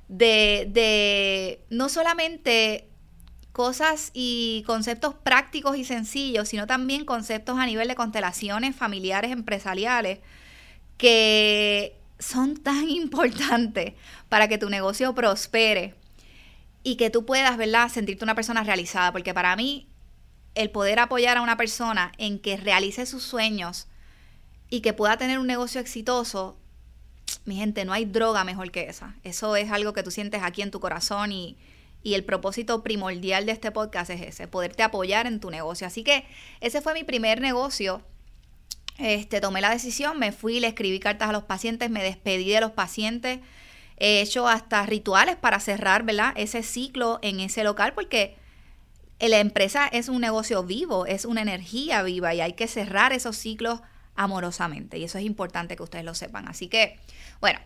de, 0.09 0.67
de 0.69 1.61
no 1.69 1.87
solamente 1.87 2.88
cosas 3.59 4.11
y 4.13 4.63
conceptos 4.65 5.15
prácticos 5.15 5.75
y 5.75 5.83
sencillos, 5.83 6.47
sino 6.47 6.65
también 6.65 7.03
conceptos 7.03 7.59
a 7.59 7.65
nivel 7.65 7.89
de 7.89 7.95
constelaciones 7.95 8.73
familiares, 8.73 9.31
empresariales, 9.31 10.19
que 10.95 11.99
son 12.19 12.55
tan 12.55 12.87
importantes 12.89 13.95
para 14.29 14.47
que 14.47 14.57
tu 14.57 14.69
negocio 14.69 15.13
prospere 15.13 15.93
y 16.83 16.95
que 16.95 17.09
tú 17.09 17.25
puedas, 17.25 17.57
¿verdad?, 17.57 17.89
sentirte 17.89 18.23
una 18.23 18.33
persona 18.33 18.63
realizada, 18.63 19.11
porque 19.11 19.33
para 19.33 19.53
mí 19.57 19.89
el 20.55 20.71
poder 20.71 20.99
apoyar 20.99 21.35
a 21.35 21.41
una 21.41 21.57
persona 21.57 22.13
en 22.17 22.39
que 22.39 22.55
realice 22.55 23.05
sus 23.05 23.23
sueños 23.23 23.89
y 24.69 24.79
que 24.79 24.93
pueda 24.93 25.17
tener 25.17 25.37
un 25.37 25.47
negocio 25.47 25.81
exitoso, 25.81 26.57
mi 27.43 27.57
gente, 27.57 27.83
no 27.83 27.91
hay 27.91 28.05
droga 28.05 28.45
mejor 28.45 28.71
que 28.71 28.87
esa. 28.87 29.15
Eso 29.25 29.57
es 29.57 29.69
algo 29.69 29.91
que 29.91 30.01
tú 30.01 30.11
sientes 30.11 30.43
aquí 30.43 30.61
en 30.61 30.71
tu 30.71 30.79
corazón 30.79 31.33
y, 31.33 31.57
y 32.03 32.13
el 32.13 32.23
propósito 32.23 32.83
primordial 32.83 33.45
de 33.45 33.51
este 33.51 33.71
podcast 33.71 34.09
es 34.09 34.21
ese, 34.21 34.47
poderte 34.47 34.83
apoyar 34.83 35.27
en 35.27 35.39
tu 35.39 35.49
negocio. 35.51 35.85
Así 35.87 36.03
que 36.03 36.25
ese 36.61 36.81
fue 36.81 36.93
mi 36.93 37.03
primer 37.03 37.41
negocio 37.41 38.01
este, 38.99 39.39
tomé 39.39 39.61
la 39.61 39.69
decisión, 39.69 40.19
me 40.19 40.33
fui, 40.33 40.59
le 40.59 40.67
escribí 40.67 40.99
cartas 40.99 41.29
a 41.29 41.31
los 41.31 41.43
pacientes, 41.43 41.89
me 41.89 42.03
despedí 42.03 42.49
de 42.49 42.59
los 42.59 42.71
pacientes, 42.71 43.39
he 43.97 44.19
hecho 44.19 44.47
hasta 44.47 44.85
rituales 44.85 45.37
para 45.37 45.61
cerrar, 45.61 46.03
¿verdad? 46.03 46.33
Ese 46.35 46.63
ciclo 46.63 47.17
en 47.21 47.39
ese 47.39 47.63
local 47.63 47.93
porque 47.93 48.35
la 49.19 49.39
empresa 49.39 49.87
es 49.87 50.09
un 50.09 50.19
negocio 50.19 50.63
vivo, 50.63 51.05
es 51.05 51.23
una 51.23 51.41
energía 51.41 52.03
viva 52.03 52.33
y 52.33 52.41
hay 52.41 52.53
que 52.53 52.67
cerrar 52.67 53.13
esos 53.13 53.37
ciclos 53.37 53.79
amorosamente 54.15 54.97
y 54.97 55.05
eso 55.05 55.17
es 55.17 55.23
importante 55.23 55.77
que 55.77 55.83
ustedes 55.83 56.03
lo 56.03 56.13
sepan. 56.13 56.49
Así 56.49 56.67
que, 56.67 56.99
bueno, 57.39 57.59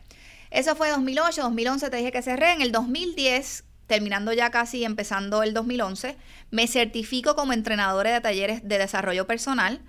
eso 0.51 0.75
fue 0.75 0.89
2008, 0.91 1.41
2011 1.41 1.89
te 1.89 1.97
dije 1.97 2.11
que 2.11 2.21
cerré, 2.21 2.51
en 2.51 2.61
el 2.61 2.71
2010 2.71 3.63
terminando 3.87 4.33
ya 4.33 4.49
casi 4.49 4.85
empezando 4.85 5.43
el 5.43 5.53
2011, 5.53 6.17
me 6.51 6.67
certifico 6.67 7.35
como 7.35 7.53
entrenadora 7.53 8.13
de 8.13 8.21
talleres 8.21 8.67
de 8.67 8.77
desarrollo 8.77 9.27
personal 9.27 9.81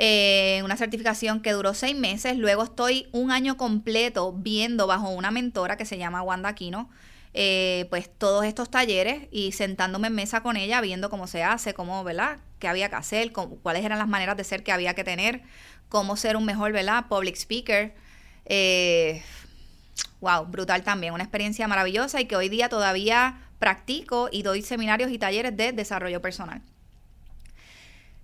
eh, 0.00 0.60
una 0.64 0.76
certificación 0.76 1.40
que 1.40 1.52
duró 1.52 1.74
seis 1.74 1.96
meses. 1.96 2.36
Luego 2.36 2.62
estoy 2.62 3.08
un 3.12 3.32
año 3.32 3.56
completo 3.56 4.32
viendo 4.32 4.86
bajo 4.86 5.10
una 5.10 5.32
mentora 5.32 5.76
que 5.76 5.84
se 5.84 5.98
llama 5.98 6.22
Wanda 6.22 6.50
Aquino, 6.50 6.88
eh, 7.34 7.86
pues 7.90 8.08
todos 8.16 8.44
estos 8.44 8.70
talleres 8.70 9.26
y 9.32 9.52
sentándome 9.52 10.06
en 10.06 10.14
mesa 10.14 10.40
con 10.40 10.56
ella, 10.56 10.80
viendo 10.80 11.10
cómo 11.10 11.26
se 11.26 11.42
hace, 11.42 11.74
cómo, 11.74 12.04
¿verdad? 12.04 12.38
¿Qué 12.60 12.68
había 12.68 12.88
que 12.88 12.94
hacer? 12.96 13.32
cuáles 13.32 13.84
eran 13.84 13.98
las 13.98 14.08
maneras 14.08 14.36
de 14.36 14.44
ser 14.44 14.62
que 14.62 14.70
había 14.70 14.94
que 14.94 15.02
tener, 15.02 15.42
cómo 15.88 16.16
ser 16.16 16.36
un 16.36 16.44
mejor, 16.44 16.72
¿verdad? 16.72 17.06
Public 17.08 17.34
speaker. 17.34 17.94
Eh, 18.46 19.22
wow, 20.20 20.46
brutal 20.46 20.82
también, 20.82 21.14
una 21.14 21.24
experiencia 21.24 21.68
maravillosa 21.68 22.20
y 22.20 22.26
que 22.26 22.36
hoy 22.36 22.48
día 22.48 22.68
todavía 22.68 23.38
practico 23.58 24.28
y 24.30 24.42
doy 24.42 24.62
seminarios 24.62 25.10
y 25.10 25.18
talleres 25.18 25.56
de 25.56 25.72
desarrollo 25.72 26.22
personal. 26.22 26.62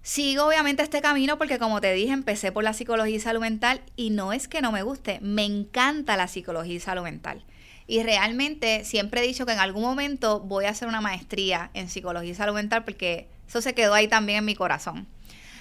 Sigo 0.02 0.44
obviamente 0.44 0.82
este 0.82 1.00
camino 1.00 1.38
porque 1.38 1.58
como 1.58 1.80
te 1.80 1.92
dije, 1.94 2.12
empecé 2.12 2.52
por 2.52 2.62
la 2.62 2.74
psicología 2.74 3.16
y 3.16 3.20
salud 3.20 3.40
mental 3.40 3.80
y 3.96 4.10
no 4.10 4.34
es 4.34 4.48
que 4.48 4.60
no 4.60 4.70
me 4.70 4.82
guste, 4.82 5.18
me 5.22 5.44
encanta 5.44 6.16
la 6.16 6.28
psicología 6.28 6.74
y 6.74 6.80
salud 6.80 7.04
mental. 7.04 7.42
Y 7.86 8.02
realmente 8.02 8.84
siempre 8.84 9.22
he 9.22 9.26
dicho 9.26 9.46
que 9.46 9.52
en 9.52 9.60
algún 9.60 9.82
momento 9.82 10.40
voy 10.40 10.66
a 10.66 10.70
hacer 10.70 10.88
una 10.88 11.00
maestría 11.00 11.70
en 11.72 11.88
psicología 11.88 12.30
y 12.30 12.34
salud 12.34 12.54
mental 12.54 12.84
porque 12.84 13.28
eso 13.48 13.62
se 13.62 13.74
quedó 13.74 13.94
ahí 13.94 14.08
también 14.08 14.40
en 14.40 14.44
mi 14.44 14.54
corazón. 14.54 15.06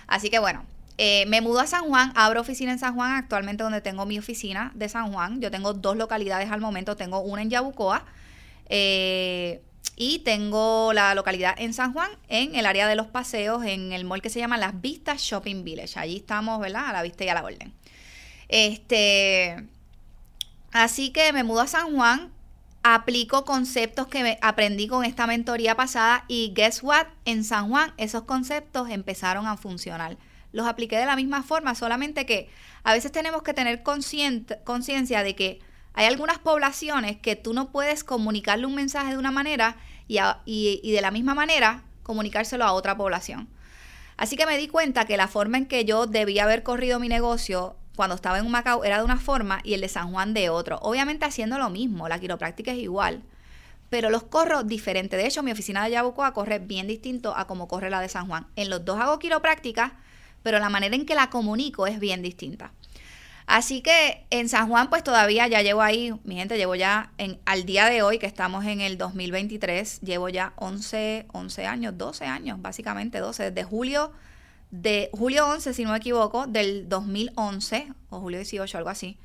Así 0.08 0.30
que 0.30 0.40
bueno, 0.40 0.66
eh, 0.98 1.26
me 1.28 1.42
mudo 1.42 1.60
a 1.60 1.68
San 1.68 1.84
Juan, 1.86 2.12
abro 2.16 2.42
oficina 2.42 2.72
en 2.72 2.80
San 2.80 2.96
Juan, 2.96 3.14
actualmente 3.16 3.64
donde 3.64 3.82
tengo 3.82 4.06
mi 4.06 4.20
oficina 4.20 4.72
de 4.76 4.90
San 4.90 5.12
Juan. 5.12 5.42
Yo 5.42 5.52
tengo 5.52 5.74
dos 5.74 5.98
localidades 5.98 6.52
al 6.52 6.62
momento, 6.62 6.96
tengo 6.96 7.20
una 7.22 7.42
en 7.42 7.50
Yabucoa. 7.50 8.06
Eh, 8.68 9.62
y 9.96 10.20
tengo 10.20 10.92
la 10.94 11.14
localidad 11.14 11.54
en 11.58 11.74
San 11.74 11.94
Juan, 11.94 12.10
en 12.28 12.56
el 12.56 12.66
área 12.66 12.88
de 12.88 12.96
los 12.96 13.08
paseos, 13.08 13.64
en 13.64 13.94
el 13.94 14.06
mall 14.06 14.22
que 14.22 14.30
se 14.30 14.40
llama 14.40 14.58
Las 14.58 14.82
Vistas 14.82 15.22
Shopping 15.22 15.64
Village. 15.64 16.00
Allí 16.00 16.18
estamos, 16.18 16.60
¿verdad? 16.60 16.88
A 16.88 16.94
la 16.94 17.04
vista 17.04 17.24
y 17.24 17.30
a 17.30 17.36
la 17.36 17.44
orden. 17.44 17.74
Este, 18.48 19.68
Así 20.74 21.12
que 21.12 21.32
me 21.34 21.44
mudo 21.44 21.62
a 21.62 21.68
San 21.68 21.96
Juan, 21.96 22.32
aplico 22.82 23.46
conceptos 23.46 24.08
que 24.08 24.40
aprendí 24.42 24.88
con 24.88 25.06
esta 25.06 25.28
mentoría 25.28 25.76
pasada 25.76 26.26
y 26.28 26.52
guess 26.56 26.82
what, 26.82 27.06
en 27.26 27.44
San 27.44 27.70
Juan 27.70 27.94
esos 27.98 28.24
conceptos 28.24 28.90
empezaron 28.90 29.46
a 29.46 29.56
funcionar. 29.56 30.18
Los 30.54 30.66
apliqué 30.66 30.96
de 30.96 31.06
la 31.06 31.18
misma 31.18 31.44
forma, 31.44 31.76
solamente 31.76 32.26
que 32.26 32.50
a 32.84 32.94
veces 32.94 33.12
tenemos 33.12 33.44
que 33.44 33.54
tener 33.54 33.84
conciencia 33.84 35.24
de 35.24 35.36
que 35.36 35.60
hay 35.94 36.06
algunas 36.06 36.40
poblaciones 36.40 37.18
que 37.18 37.36
tú 37.36 37.54
no 37.54 37.72
puedes 37.72 38.06
comunicarle 38.06 38.66
un 38.66 38.76
mensaje 38.76 39.12
de 39.12 39.18
una 39.18 39.32
manera 39.32 39.76
y, 40.08 40.20
y 40.46 40.92
de 40.92 41.02
la 41.02 41.12
misma 41.12 41.36
manera 41.36 41.84
comunicárselo 42.04 42.64
a 42.64 42.72
otra 42.72 42.96
población. 42.96 43.50
Así 44.16 44.38
que 44.38 44.46
me 44.46 44.58
di 44.58 44.68
cuenta 44.68 45.06
que 45.06 45.18
la 45.18 45.28
forma 45.28 45.58
en 45.58 45.66
que 45.66 45.86
yo 45.86 46.06
debía 46.06 46.44
haber 46.44 46.64
corrido 46.64 47.00
mi 47.00 47.10
negocio 47.10 47.76
cuando 47.96 48.16
estaba 48.16 48.40
en 48.40 48.50
Macao 48.50 48.84
era 48.84 48.98
de 48.98 49.04
una 49.04 49.18
forma 49.18 49.60
y 49.64 49.74
el 49.74 49.82
de 49.82 49.90
San 49.90 50.12
Juan 50.12 50.34
de 50.34 50.50
otro. 50.50 50.80
Obviamente 50.82 51.26
haciendo 51.26 51.58
lo 51.58 51.70
mismo, 51.70 52.08
la 52.08 52.20
quiropráctica 52.20 52.72
es 52.72 52.80
igual, 52.80 53.24
pero 53.90 54.10
los 54.10 54.24
corro 54.24 54.64
diferente. 54.64 55.18
De 55.18 55.28
hecho, 55.28 55.44
mi 55.44 55.52
oficina 55.52 55.84
de 55.84 55.92
Yabucoa 55.92 56.34
corre 56.34 56.60
bien 56.60 56.88
distinto 56.88 57.36
a 57.36 57.46
como 57.46 57.68
corre 57.68 57.90
la 57.90 58.02
de 58.02 58.10
San 58.10 58.28
Juan. 58.28 58.48
En 58.56 58.70
los 58.70 58.84
dos 58.86 59.00
hago 59.00 59.20
quiropráctica, 59.20 59.94
pero 60.44 60.60
la 60.60 60.70
manera 60.70 60.96
en 60.96 61.06
que 61.06 61.16
la 61.16 61.30
comunico 61.30 61.88
es 61.88 62.00
bien 62.00 62.22
distinta. 62.22 62.72
Así 63.46 63.82
que 63.82 64.26
en 64.30 64.48
San 64.48 64.70
Juan, 64.70 64.90
pues 64.90 65.04
todavía 65.04 65.48
ya 65.48 65.62
llevo 65.62 65.82
ahí, 65.82 66.14
mi 66.24 66.36
gente, 66.36 66.58
llevo 66.58 66.76
ya 66.76 67.12
en, 67.18 67.40
al 67.46 67.66
día 67.66 67.90
de 67.90 68.02
hoy, 68.02 68.20
que 68.20 68.26
estamos 68.26 68.66
en 68.66 68.80
el 68.80 68.98
2023, 68.98 70.02
llevo 70.02 70.30
ya 70.30 70.54
11, 70.56 71.26
11 71.34 71.66
años, 71.66 71.98
12 71.98 72.26
años, 72.26 72.62
básicamente 72.62 73.20
12, 73.20 73.52
desde 73.52 73.64
julio 73.64 74.12
de 74.74 75.12
julio 75.14 75.48
11, 75.50 75.72
si 75.76 75.84
no 75.84 75.92
me 75.92 75.98
equivoco, 75.98 76.48
del 76.48 76.90
2011, 76.90 77.94
o 78.10 78.20
julio 78.20 78.40
18, 78.40 78.76
algo 78.80 78.90
así. 78.90 79.20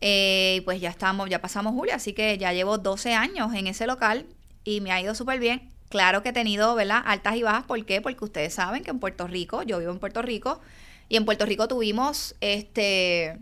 Eh, 0.00 0.62
pues 0.64 0.80
ya 0.80 0.90
estamos, 0.90 1.28
ya 1.28 1.40
pasamos 1.40 1.74
julio, 1.74 1.92
así 1.94 2.12
que 2.12 2.38
ya 2.38 2.52
llevo 2.52 2.78
12 2.78 3.14
años 3.14 3.52
en 3.52 3.66
ese 3.66 3.88
local 3.88 4.26
y 4.62 4.80
me 4.80 4.92
ha 4.92 5.00
ido 5.00 5.16
súper 5.16 5.40
bien. 5.40 5.68
Claro 5.90 6.22
que 6.22 6.30
he 6.30 6.32
tenido, 6.32 6.74
¿verdad? 6.74 7.02
Altas 7.04 7.36
y 7.36 7.42
bajas. 7.42 7.64
¿Por 7.64 7.84
qué? 7.84 8.00
Porque 8.00 8.24
ustedes 8.24 8.54
saben 8.54 8.82
que 8.82 8.90
en 8.90 8.98
Puerto 8.98 9.26
Rico, 9.26 9.62
yo 9.62 9.78
vivo 9.78 9.92
en 9.92 9.98
Puerto 9.98 10.22
Rico, 10.22 10.60
y 11.08 11.16
en 11.16 11.24
Puerto 11.26 11.44
Rico 11.44 11.68
tuvimos 11.68 12.36
este 12.40 13.38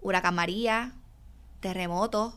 huracán 0.00 0.34
María, 0.34 0.92
terremotos, 1.60 2.34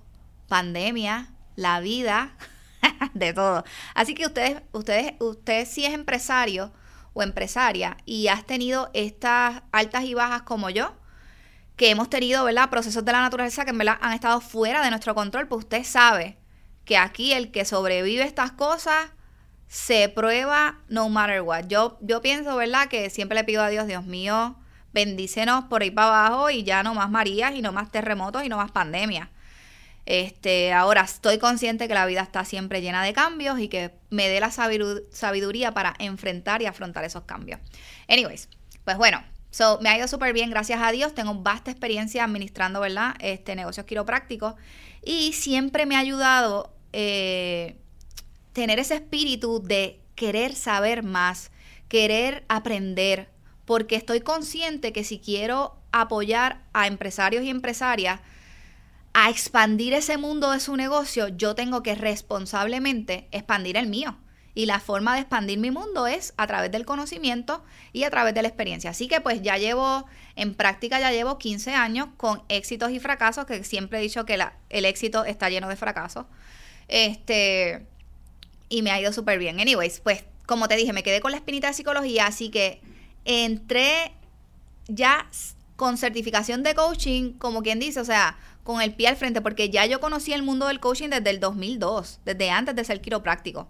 pandemia, 0.48 1.34
la 1.56 1.80
vida, 1.82 2.36
de 3.14 3.34
todo. 3.34 3.64
Así 3.94 4.16
que 4.16 4.26
ustedes, 4.26 4.62
ustedes, 4.72 5.14
usted 5.20 5.68
si 5.68 5.86
es 5.86 5.94
empresario, 5.94 6.72
o 7.14 7.24
empresaria 7.24 7.98
y 8.06 8.28
has 8.28 8.46
tenido 8.46 8.90
estas 8.94 9.62
altas 9.72 10.04
y 10.04 10.14
bajas 10.14 10.42
como 10.42 10.70
yo, 10.70 10.94
que 11.76 11.90
hemos 11.90 12.10
tenido, 12.10 12.44
¿verdad? 12.44 12.70
Procesos 12.70 13.04
de 13.06 13.12
la 13.12 13.22
naturaleza 13.22 13.66
que 13.66 13.72
en 13.72 13.78
verdad 13.78 13.98
han 14.02 14.14
estado 14.14 14.42
fuera 14.42 14.84
de 14.84 14.90
nuestro 14.90 15.16
control, 15.16 15.48
pues 15.48 15.60
usted 15.60 15.84
sabe 15.84 16.38
que 16.86 16.98
aquí 16.98 17.34
el 17.34 17.52
que 17.52 17.66
sobrevive 17.66 18.24
estas 18.24 18.52
cosas 18.52 19.12
se 19.68 20.10
prueba 20.10 20.80
no 20.88 21.10
matter 21.10 21.42
what. 21.42 21.66
Yo, 21.68 21.98
yo 22.02 22.22
pienso, 22.22 22.56
¿verdad? 22.56 22.88
Que 22.88 23.10
siempre 23.10 23.36
le 23.36 23.44
pido 23.44 23.64
a 23.64 23.70
Dios, 23.70 23.88
Dios 23.88 24.06
mío, 24.06 24.56
bendícenos 24.94 25.66
por 25.66 25.82
ahí 25.82 25.92
para 25.92 26.28
abajo 26.28 26.50
y 26.50 26.64
ya 26.64 26.84
no 26.84 26.94
más 26.94 27.10
Marías 27.10 27.54
y 27.56 27.62
no 27.62 27.72
más 27.72 27.92
terremotos 27.92 28.44
y 28.44 28.50
no 28.50 28.58
más 28.58 28.72
pandemia. 28.72 29.32
Este, 30.06 30.74
ahora 30.74 31.02
estoy 31.02 31.38
consciente 31.38 31.88
que 31.88 31.94
la 31.94 32.06
vida 32.06 32.22
está 32.22 32.44
siempre 32.44 32.82
llena 32.82 33.04
de 33.04 33.14
cambios 33.14 33.60
y 33.60 33.70
que 33.70 33.92
me 34.10 34.28
dé 34.28 34.40
la 34.40 34.52
sabiduría 34.52 35.74
para 35.74 35.94
enfrentar 35.98 36.62
y 36.62 36.66
afrontar 36.66 37.06
esos 37.06 37.24
cambios. 37.24 37.60
Anyways, 38.10 38.50
pues 38.84 38.98
bueno, 38.98 39.24
so, 39.50 39.80
me 39.82 39.90
ha 39.90 39.98
ido 39.98 40.08
súper 40.08 40.34
bien, 40.34 40.50
gracias 40.50 40.82
a 40.82 40.92
Dios. 40.92 41.16
Tengo 41.16 41.34
vasta 41.36 41.72
experiencia 41.72 42.26
administrando, 42.26 42.82
¿verdad? 42.82 43.16
Este, 43.20 43.56
negocios 43.56 43.86
quiroprácticos 43.86 44.56
y 45.04 45.34
siempre 45.34 45.86
me 45.86 45.96
ha 45.96 46.00
ayudado 46.00 46.73
eh, 46.94 47.78
tener 48.54 48.80
ese 48.80 48.96
espíritu 48.96 49.62
de 49.62 50.00
querer 50.16 50.56
saber 50.56 51.04
más, 51.04 51.52
querer 51.88 52.46
aprender, 52.48 53.30
porque 53.66 53.96
estoy 53.96 54.22
consciente 54.22 54.94
que 54.94 55.04
si 55.04 55.20
quiero 55.20 55.76
apoyar 55.92 56.64
a 56.74 56.88
empresarios 56.88 57.44
y 57.44 57.50
empresarias, 57.50 58.22
a 59.14 59.30
expandir 59.30 59.94
ese 59.94 60.18
mundo 60.18 60.52
de 60.52 60.60
su 60.60 60.76
negocio, 60.76 61.28
yo 61.28 61.56
tengo 61.56 61.84
que 61.84 61.96
responsablemente 61.96 63.28
expandir 63.32 63.78
el 63.78 63.88
mío. 63.88 64.18
Y 64.56 64.68
la 64.68 64.80
forma 64.80 65.16
de 65.16 65.22
expandir 65.22 65.58
mi 65.58 65.72
mundo 65.72 66.06
es 66.06 66.34
a 66.38 66.46
través 66.46 66.72
del 66.72 66.86
conocimiento 66.86 67.64
y 67.92 68.04
a 68.04 68.12
través 68.12 68.36
de 68.36 68.44
la 68.44 68.48
experiencia. 68.48 68.92
Así 68.92 69.08
que 69.08 69.20
pues 69.20 69.42
ya 69.42 69.58
llevo, 69.58 70.06
en 70.36 70.54
práctica 70.54 71.00
ya 71.00 71.12
llevo 71.12 71.40
15 71.40 71.74
años 71.74 72.10
con 72.18 72.44
éxitos 72.50 72.92
y 72.92 73.00
fracasos, 73.00 73.46
que 73.46 73.64
siempre 73.64 73.98
he 73.98 74.02
dicho 74.02 74.26
que 74.26 74.38
el 74.70 74.86
éxito 74.86 75.26
está 75.26 75.50
lleno 75.50 75.70
de 75.70 75.76
fracasos. 75.76 76.26
Este, 76.94 77.88
y 78.70 78.84
me 78.84 78.92
ha 78.92 79.02
ido 79.02 79.12
súper 79.12 79.40
bien. 79.40 79.60
Anyways, 79.60 80.00
pues 80.00 80.26
como 80.46 80.68
te 80.68 80.76
dije, 80.76 80.94
me 80.94 81.02
quedé 81.02 81.22
con 81.22 81.32
la 81.32 81.38
espinita 81.38 81.66
de 81.68 81.74
psicología, 81.74 82.28
así 82.28 82.50
que 82.50 82.82
entré 83.26 84.12
ya 84.88 85.28
con 85.76 85.98
certificación 85.98 86.62
de 86.62 86.76
coaching, 86.76 87.34
como 87.40 87.64
quien 87.64 87.80
dice, 87.80 88.00
o 88.00 88.06
sea, 88.06 88.38
con 88.64 88.80
el 88.80 88.94
pie 88.94 89.08
al 89.08 89.16
frente, 89.16 89.42
porque 89.42 89.72
ya 89.72 89.88
yo 89.88 90.00
conocí 90.00 90.34
el 90.34 90.44
mundo 90.44 90.68
del 90.68 90.80
coaching 90.80 91.10
desde 91.10 91.32
el 91.32 91.40
2002, 91.40 92.20
desde 92.26 92.52
antes 92.52 92.76
de 92.76 92.84
ser 92.84 93.02
quiropráctico. 93.02 93.68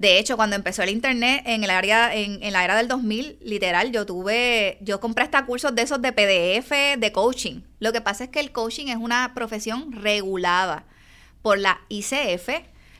De 0.00 0.18
hecho, 0.18 0.34
cuando 0.36 0.56
empezó 0.56 0.82
el 0.82 0.90
internet 0.90 1.44
en 1.46 1.62
el 1.62 1.70
área, 1.70 2.12
en, 2.16 2.40
la 2.52 2.64
era 2.64 2.76
del 2.76 2.88
2000, 2.88 3.38
literal, 3.42 3.92
yo 3.92 4.06
tuve, 4.06 4.78
yo 4.80 4.98
compré 4.98 5.22
hasta 5.22 5.46
cursos 5.46 5.72
de 5.72 5.82
esos 5.82 6.02
de 6.02 6.10
PDF, 6.10 6.98
de 6.98 7.12
coaching. 7.12 7.60
Lo 7.78 7.92
que 7.92 8.00
pasa 8.00 8.24
es 8.24 8.30
que 8.30 8.40
el 8.40 8.50
coaching 8.50 8.88
es 8.88 8.96
una 8.96 9.34
profesión 9.34 9.92
regulada 9.92 10.84
por 11.44 11.58
la 11.58 11.82
ICF, 11.90 12.48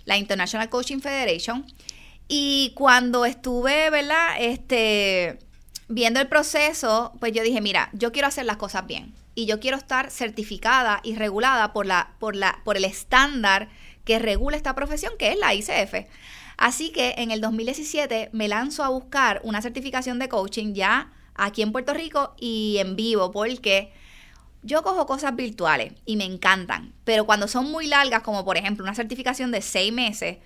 la 0.05 0.19
International 0.19 0.69
Coaching 0.69 1.01
Federation. 1.01 1.65
Y 2.29 2.73
cuando 2.77 3.25
estuve, 3.25 3.89
¿verdad? 3.89 4.37
Este, 4.39 5.39
viendo 5.89 6.21
el 6.21 6.29
proceso, 6.29 7.15
pues 7.21 7.33
yo 7.33 7.43
dije, 7.43 7.63
mira, 7.63 7.89
yo 7.95 8.13
quiero 8.13 8.29
hacer 8.29 8.45
las 8.45 8.59
cosas 8.59 8.87
bien 8.87 9.15
y 9.35 9.47
yo 9.47 9.61
quiero 9.61 9.79
estar 9.79 10.11
certificada 10.11 11.01
y 11.03 11.15
regulada 11.17 11.73
por, 11.73 11.87
la, 11.87 12.13
por, 12.19 12.37
la, 12.37 12.61
por 12.65 12.77
el 12.77 12.85
estándar 12.85 13.71
que 14.05 14.19
regula 14.19 14.59
esta 14.59 14.75
profesión, 14.75 15.15
que 15.19 15.33
es 15.33 15.39
la 15.39 15.55
ICF. 15.55 16.07
Así 16.59 16.93
que 16.93 17.15
en 17.17 17.31
el 17.31 17.41
2017 17.41 18.29
me 18.33 18.49
lanzo 18.49 18.85
a 18.85 18.91
buscar 18.91 19.41
una 19.43 19.63
certificación 19.63 20.19
de 20.19 20.29
coaching 20.29 20.75
ya 20.75 21.11
aquí 21.35 21.63
en 21.63 21.73
Puerto 21.73 21.95
Rico 21.95 22.35
y 22.39 22.77
en 22.79 22.95
vivo, 22.95 23.33
porque 23.33 23.91
yo 24.65 24.83
cojo 24.83 25.07
cosas 25.07 25.37
virtuales 25.37 25.93
y 26.07 26.17
me 26.17 26.25
encantan, 26.25 26.95
pero 27.05 27.27
cuando 27.27 27.49
son 27.49 27.71
muy 27.71 27.87
largas, 27.87 28.23
como 28.23 28.45
por 28.45 28.57
ejemplo 28.57 28.83
una 28.83 28.95
certificación 28.95 29.51
de 29.51 29.63
seis 29.63 29.93
meses, 29.93 30.39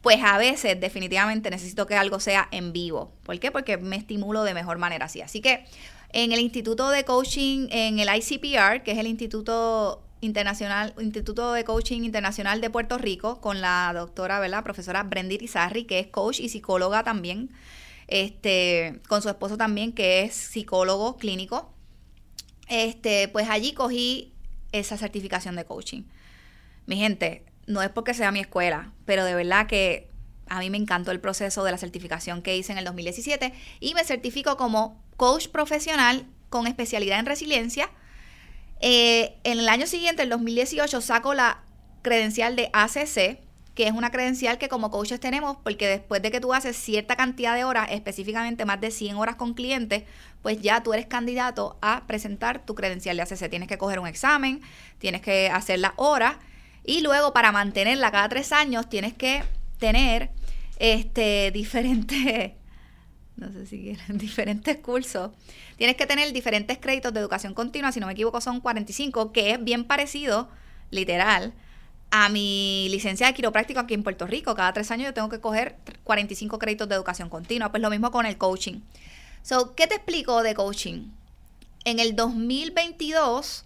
pues 0.00 0.18
a 0.22 0.38
veces 0.38 0.80
definitivamente 0.80 1.50
necesito 1.50 1.86
que 1.86 1.94
algo 1.94 2.18
sea 2.18 2.48
en 2.52 2.72
vivo. 2.72 3.12
¿Por 3.24 3.38
qué? 3.38 3.50
Porque 3.50 3.76
me 3.76 3.96
estimulo 3.96 4.44
de 4.44 4.54
mejor 4.54 4.78
manera 4.78 5.06
así. 5.06 5.20
Así 5.20 5.40
que 5.40 5.64
en 6.12 6.32
el 6.32 6.40
Instituto 6.40 6.88
de 6.90 7.04
Coaching, 7.04 7.68
en 7.70 7.98
el 7.98 8.08
ICPR, 8.08 8.82
que 8.82 8.92
es 8.92 8.98
el 8.98 9.06
Instituto 9.06 10.02
Internacional, 10.20 10.94
Instituto 10.98 11.52
de 11.52 11.64
Coaching 11.64 12.02
Internacional 12.02 12.60
de 12.60 12.70
Puerto 12.70 12.98
Rico, 12.98 13.40
con 13.40 13.60
la 13.60 13.92
doctora, 13.94 14.40
¿verdad? 14.40 14.64
Profesora 14.64 15.02
Brendit 15.02 15.42
Izarri, 15.42 15.84
que 15.84 15.98
es 15.98 16.06
coach 16.06 16.40
y 16.40 16.48
psicóloga 16.48 17.04
también, 17.04 17.50
este, 18.08 19.00
con 19.08 19.20
su 19.20 19.28
esposo 19.28 19.56
también, 19.56 19.92
que 19.92 20.22
es 20.22 20.34
psicólogo 20.34 21.16
clínico. 21.16 21.75
Este, 22.68 23.28
pues 23.28 23.48
allí 23.48 23.72
cogí 23.72 24.32
esa 24.72 24.96
certificación 24.96 25.56
de 25.56 25.64
coaching. 25.64 26.02
Mi 26.86 26.96
gente, 26.96 27.44
no 27.66 27.82
es 27.82 27.90
porque 27.90 28.14
sea 28.14 28.32
mi 28.32 28.40
escuela, 28.40 28.92
pero 29.04 29.24
de 29.24 29.34
verdad 29.34 29.66
que 29.66 30.08
a 30.48 30.60
mí 30.60 30.70
me 30.70 30.76
encantó 30.76 31.10
el 31.10 31.20
proceso 31.20 31.64
de 31.64 31.72
la 31.72 31.78
certificación 31.78 32.42
que 32.42 32.56
hice 32.56 32.72
en 32.72 32.78
el 32.78 32.84
2017 32.84 33.52
y 33.80 33.94
me 33.94 34.04
certifico 34.04 34.56
como 34.56 35.02
coach 35.16 35.48
profesional 35.48 36.26
con 36.48 36.66
especialidad 36.66 37.18
en 37.18 37.26
resiliencia. 37.26 37.90
Eh, 38.80 39.36
en 39.44 39.58
el 39.58 39.68
año 39.68 39.86
siguiente, 39.86 40.22
el 40.22 40.28
2018, 40.28 41.00
saco 41.00 41.34
la 41.34 41.62
credencial 42.02 42.54
de 42.54 42.70
ACC, 42.72 43.40
que 43.74 43.86
es 43.86 43.92
una 43.92 44.10
credencial 44.10 44.58
que 44.58 44.68
como 44.68 44.90
coaches 44.90 45.18
tenemos, 45.18 45.56
porque 45.62 45.88
después 45.88 46.22
de 46.22 46.30
que 46.30 46.40
tú 46.40 46.54
haces 46.54 46.76
cierta 46.76 47.16
cantidad 47.16 47.54
de 47.54 47.64
horas, 47.64 47.88
específicamente 47.90 48.64
más 48.64 48.80
de 48.80 48.90
100 48.90 49.16
horas 49.16 49.36
con 49.36 49.54
clientes, 49.54 50.04
pues 50.46 50.60
ya 50.60 50.80
tú 50.80 50.94
eres 50.94 51.06
candidato 51.06 51.76
a 51.82 52.06
presentar 52.06 52.64
tu 52.64 52.76
credencial 52.76 53.16
de 53.16 53.24
ACC. 53.24 53.50
Tienes 53.50 53.66
que 53.66 53.78
coger 53.78 53.98
un 53.98 54.06
examen, 54.06 54.60
tienes 55.00 55.20
que 55.20 55.50
hacer 55.50 55.80
las 55.80 55.94
y 56.84 57.00
luego 57.00 57.32
para 57.32 57.50
mantenerla 57.50 58.12
cada 58.12 58.28
tres 58.28 58.52
años 58.52 58.88
tienes 58.88 59.12
que 59.12 59.42
tener 59.80 60.30
este 60.78 61.50
diferentes 61.52 62.52
no 63.34 63.50
sé 63.50 63.66
si 63.66 63.96
diferentes 64.08 64.76
cursos. 64.76 65.32
Tienes 65.78 65.96
que 65.96 66.06
tener 66.06 66.32
diferentes 66.32 66.78
créditos 66.78 67.12
de 67.12 67.18
educación 67.18 67.52
continua, 67.52 67.90
si 67.90 67.98
no 67.98 68.06
me 68.06 68.12
equivoco 68.12 68.40
son 68.40 68.60
45, 68.60 69.32
que 69.32 69.50
es 69.50 69.64
bien 69.64 69.82
parecido, 69.82 70.48
literal, 70.92 71.54
a 72.12 72.28
mi 72.28 72.86
licencia 72.90 73.26
de 73.26 73.34
quiropráctico 73.34 73.80
aquí 73.80 73.94
en 73.94 74.04
Puerto 74.04 74.28
Rico. 74.28 74.54
Cada 74.54 74.72
tres 74.72 74.92
años 74.92 75.06
yo 75.06 75.12
tengo 75.12 75.28
que 75.28 75.40
coger 75.40 75.74
45 76.04 76.60
créditos 76.60 76.88
de 76.88 76.94
educación 76.94 77.30
continua. 77.30 77.72
Pues 77.72 77.82
lo 77.82 77.90
mismo 77.90 78.12
con 78.12 78.26
el 78.26 78.38
coaching. 78.38 78.82
So, 79.46 79.76
¿qué 79.76 79.86
te 79.86 79.94
explico 79.94 80.42
de 80.42 80.56
coaching? 80.56 81.12
En 81.84 82.00
el 82.00 82.16
2022 82.16 83.64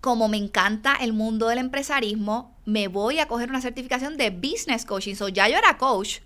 como 0.00 0.28
me 0.28 0.36
encanta 0.36 0.94
el 0.94 1.12
mundo 1.12 1.48
del 1.48 1.58
empresarismo, 1.58 2.56
me 2.64 2.86
voy 2.86 3.18
a 3.18 3.26
coger 3.26 3.50
una 3.50 3.60
certificación 3.60 4.16
de 4.16 4.30
business 4.30 4.84
coaching. 4.84 5.16
So, 5.16 5.28
ya 5.28 5.48
yo 5.48 5.58
era 5.58 5.78
coach. 5.78 6.20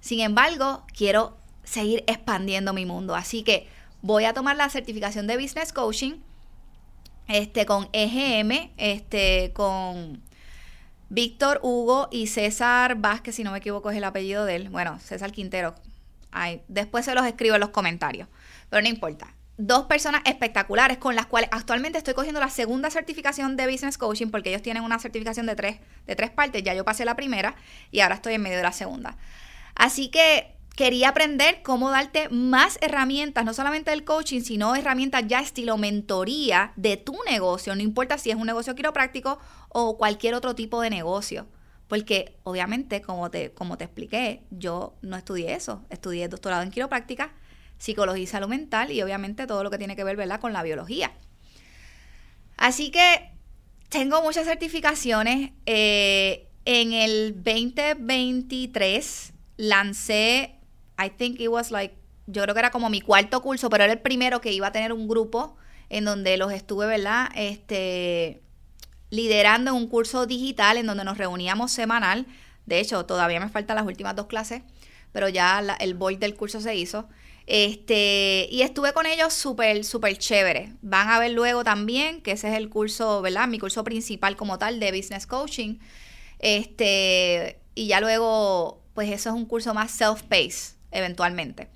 Sin 0.00 0.20
embargo, 0.20 0.86
quiero 0.96 1.36
seguir 1.62 2.04
expandiendo 2.06 2.72
mi 2.72 2.86
mundo. 2.86 3.14
Así 3.14 3.42
que 3.42 3.68
voy 4.00 4.24
a 4.24 4.32
tomar 4.32 4.56
la 4.56 4.70
certificación 4.70 5.26
de 5.26 5.36
business 5.36 5.74
coaching 5.74 6.20
este, 7.26 7.66
con 7.66 7.90
EGM, 7.92 8.70
este, 8.78 9.52
con 9.52 10.22
Víctor 11.10 11.60
Hugo 11.62 12.08
y 12.10 12.28
César 12.28 12.94
Vázquez, 12.94 13.34
si 13.34 13.44
no 13.44 13.52
me 13.52 13.58
equivoco 13.58 13.90
es 13.90 13.98
el 13.98 14.04
apellido 14.04 14.46
de 14.46 14.56
él. 14.56 14.68
Bueno, 14.70 14.98
César 15.00 15.32
Quintero. 15.32 15.74
Ay, 16.30 16.62
después 16.68 17.04
se 17.04 17.14
los 17.14 17.26
escribo 17.26 17.54
en 17.54 17.60
los 17.60 17.70
comentarios, 17.70 18.28
pero 18.68 18.82
no 18.82 18.88
importa. 18.88 19.34
Dos 19.56 19.86
personas 19.86 20.22
espectaculares 20.24 20.98
con 20.98 21.16
las 21.16 21.26
cuales 21.26 21.50
actualmente 21.52 21.98
estoy 21.98 22.14
cogiendo 22.14 22.38
la 22.38 22.48
segunda 22.48 22.90
certificación 22.90 23.56
de 23.56 23.66
Business 23.70 23.98
Coaching 23.98 24.28
porque 24.28 24.50
ellos 24.50 24.62
tienen 24.62 24.84
una 24.84 25.00
certificación 25.00 25.46
de 25.46 25.56
tres, 25.56 25.80
de 26.06 26.14
tres 26.14 26.30
partes. 26.30 26.62
Ya 26.62 26.74
yo 26.74 26.84
pasé 26.84 27.04
la 27.04 27.16
primera 27.16 27.56
y 27.90 28.00
ahora 28.00 28.14
estoy 28.14 28.34
en 28.34 28.42
medio 28.42 28.56
de 28.56 28.62
la 28.62 28.72
segunda. 28.72 29.16
Así 29.74 30.10
que 30.10 30.54
quería 30.76 31.08
aprender 31.08 31.60
cómo 31.64 31.90
darte 31.90 32.28
más 32.28 32.78
herramientas, 32.80 33.44
no 33.44 33.52
solamente 33.52 33.90
del 33.90 34.04
coaching, 34.04 34.42
sino 34.42 34.76
herramientas 34.76 35.24
ya 35.26 35.40
estilo 35.40 35.76
mentoría 35.76 36.72
de 36.76 36.96
tu 36.96 37.16
negocio, 37.28 37.74
no 37.74 37.82
importa 37.82 38.16
si 38.16 38.30
es 38.30 38.36
un 38.36 38.46
negocio 38.46 38.76
quiropráctico 38.76 39.40
o 39.70 39.98
cualquier 39.98 40.34
otro 40.34 40.54
tipo 40.54 40.80
de 40.80 40.90
negocio. 40.90 41.48
Porque 41.88 42.36
obviamente, 42.44 43.02
como 43.02 43.30
te, 43.30 43.50
como 43.52 43.76
te 43.76 43.84
expliqué, 43.84 44.42
yo 44.50 44.94
no 45.02 45.16
estudié 45.16 45.54
eso, 45.54 45.84
estudié 45.90 46.28
doctorado 46.28 46.62
en 46.62 46.70
quiropráctica, 46.70 47.32
psicología 47.78 48.22
y 48.22 48.26
salud 48.26 48.48
mental 48.48 48.92
y 48.92 49.02
obviamente 49.02 49.46
todo 49.46 49.64
lo 49.64 49.70
que 49.70 49.78
tiene 49.78 49.96
que 49.96 50.04
ver 50.04 50.16
¿verdad? 50.16 50.40
con 50.40 50.52
la 50.52 50.62
biología. 50.62 51.12
Así 52.56 52.90
que 52.90 53.30
tengo 53.88 54.22
muchas 54.22 54.46
certificaciones. 54.46 55.52
Eh, 55.66 56.48
en 56.64 56.92
el 56.92 57.42
2023 57.42 59.32
lancé 59.56 60.58
I 60.98 61.10
think 61.10 61.40
it 61.40 61.48
was 61.48 61.70
like, 61.70 61.94
yo 62.26 62.42
creo 62.42 62.54
que 62.54 62.58
era 62.58 62.70
como 62.70 62.90
mi 62.90 63.00
cuarto 63.00 63.40
curso, 63.40 63.70
pero 63.70 63.84
era 63.84 63.92
el 63.92 64.00
primero 64.00 64.40
que 64.40 64.52
iba 64.52 64.66
a 64.66 64.72
tener 64.72 64.92
un 64.92 65.06
grupo 65.06 65.56
en 65.88 66.04
donde 66.04 66.36
los 66.36 66.52
estuve, 66.52 66.86
¿verdad? 66.86 67.30
Este, 67.34 68.42
liderando 69.10 69.74
un 69.74 69.88
curso 69.88 70.26
digital 70.26 70.76
en 70.76 70.86
donde 70.86 71.04
nos 71.04 71.18
reuníamos 71.18 71.72
semanal. 71.72 72.26
De 72.66 72.80
hecho, 72.80 73.06
todavía 73.06 73.40
me 73.40 73.48
faltan 73.48 73.76
las 73.76 73.86
últimas 73.86 74.14
dos 74.14 74.26
clases, 74.26 74.62
pero 75.12 75.28
ya 75.28 75.62
el 75.80 75.94
board 75.94 76.18
del 76.18 76.34
curso 76.34 76.60
se 76.60 76.74
hizo. 76.74 77.08
Este, 77.46 78.46
y 78.50 78.60
estuve 78.60 78.92
con 78.92 79.06
ellos 79.06 79.32
súper, 79.32 79.82
súper 79.84 80.18
chévere. 80.18 80.74
Van 80.82 81.08
a 81.08 81.18
ver 81.18 81.30
luego 81.30 81.64
también 81.64 82.20
que 82.20 82.32
ese 82.32 82.48
es 82.48 82.54
el 82.54 82.68
curso, 82.68 83.22
¿verdad? 83.22 83.48
Mi 83.48 83.58
curso 83.58 83.84
principal 83.84 84.36
como 84.36 84.58
tal 84.58 84.78
de 84.80 84.92
Business 84.92 85.26
Coaching. 85.26 85.78
Este, 86.40 87.58
y 87.74 87.86
ya 87.86 88.00
luego, 88.00 88.82
pues 88.92 89.10
eso 89.10 89.30
es 89.30 89.34
un 89.34 89.46
curso 89.46 89.72
más 89.72 89.98
self-paced 89.98 90.74
eventualmente. 90.90 91.68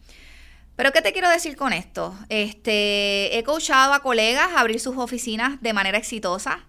Pero 0.77 0.93
¿qué 0.93 1.01
te 1.01 1.13
quiero 1.15 1.31
decir 1.31 1.57
con 1.57 1.73
esto? 1.73 2.15
Este, 2.29 3.39
he 3.39 3.43
coachado 3.45 3.95
a 3.95 4.01
colegas 4.01 4.49
a 4.53 4.61
abrir 4.61 4.79
sus 4.79 4.97
oficinas 4.99 5.61
de 5.63 5.73
manera 5.73 5.97
exitosa 5.97 6.67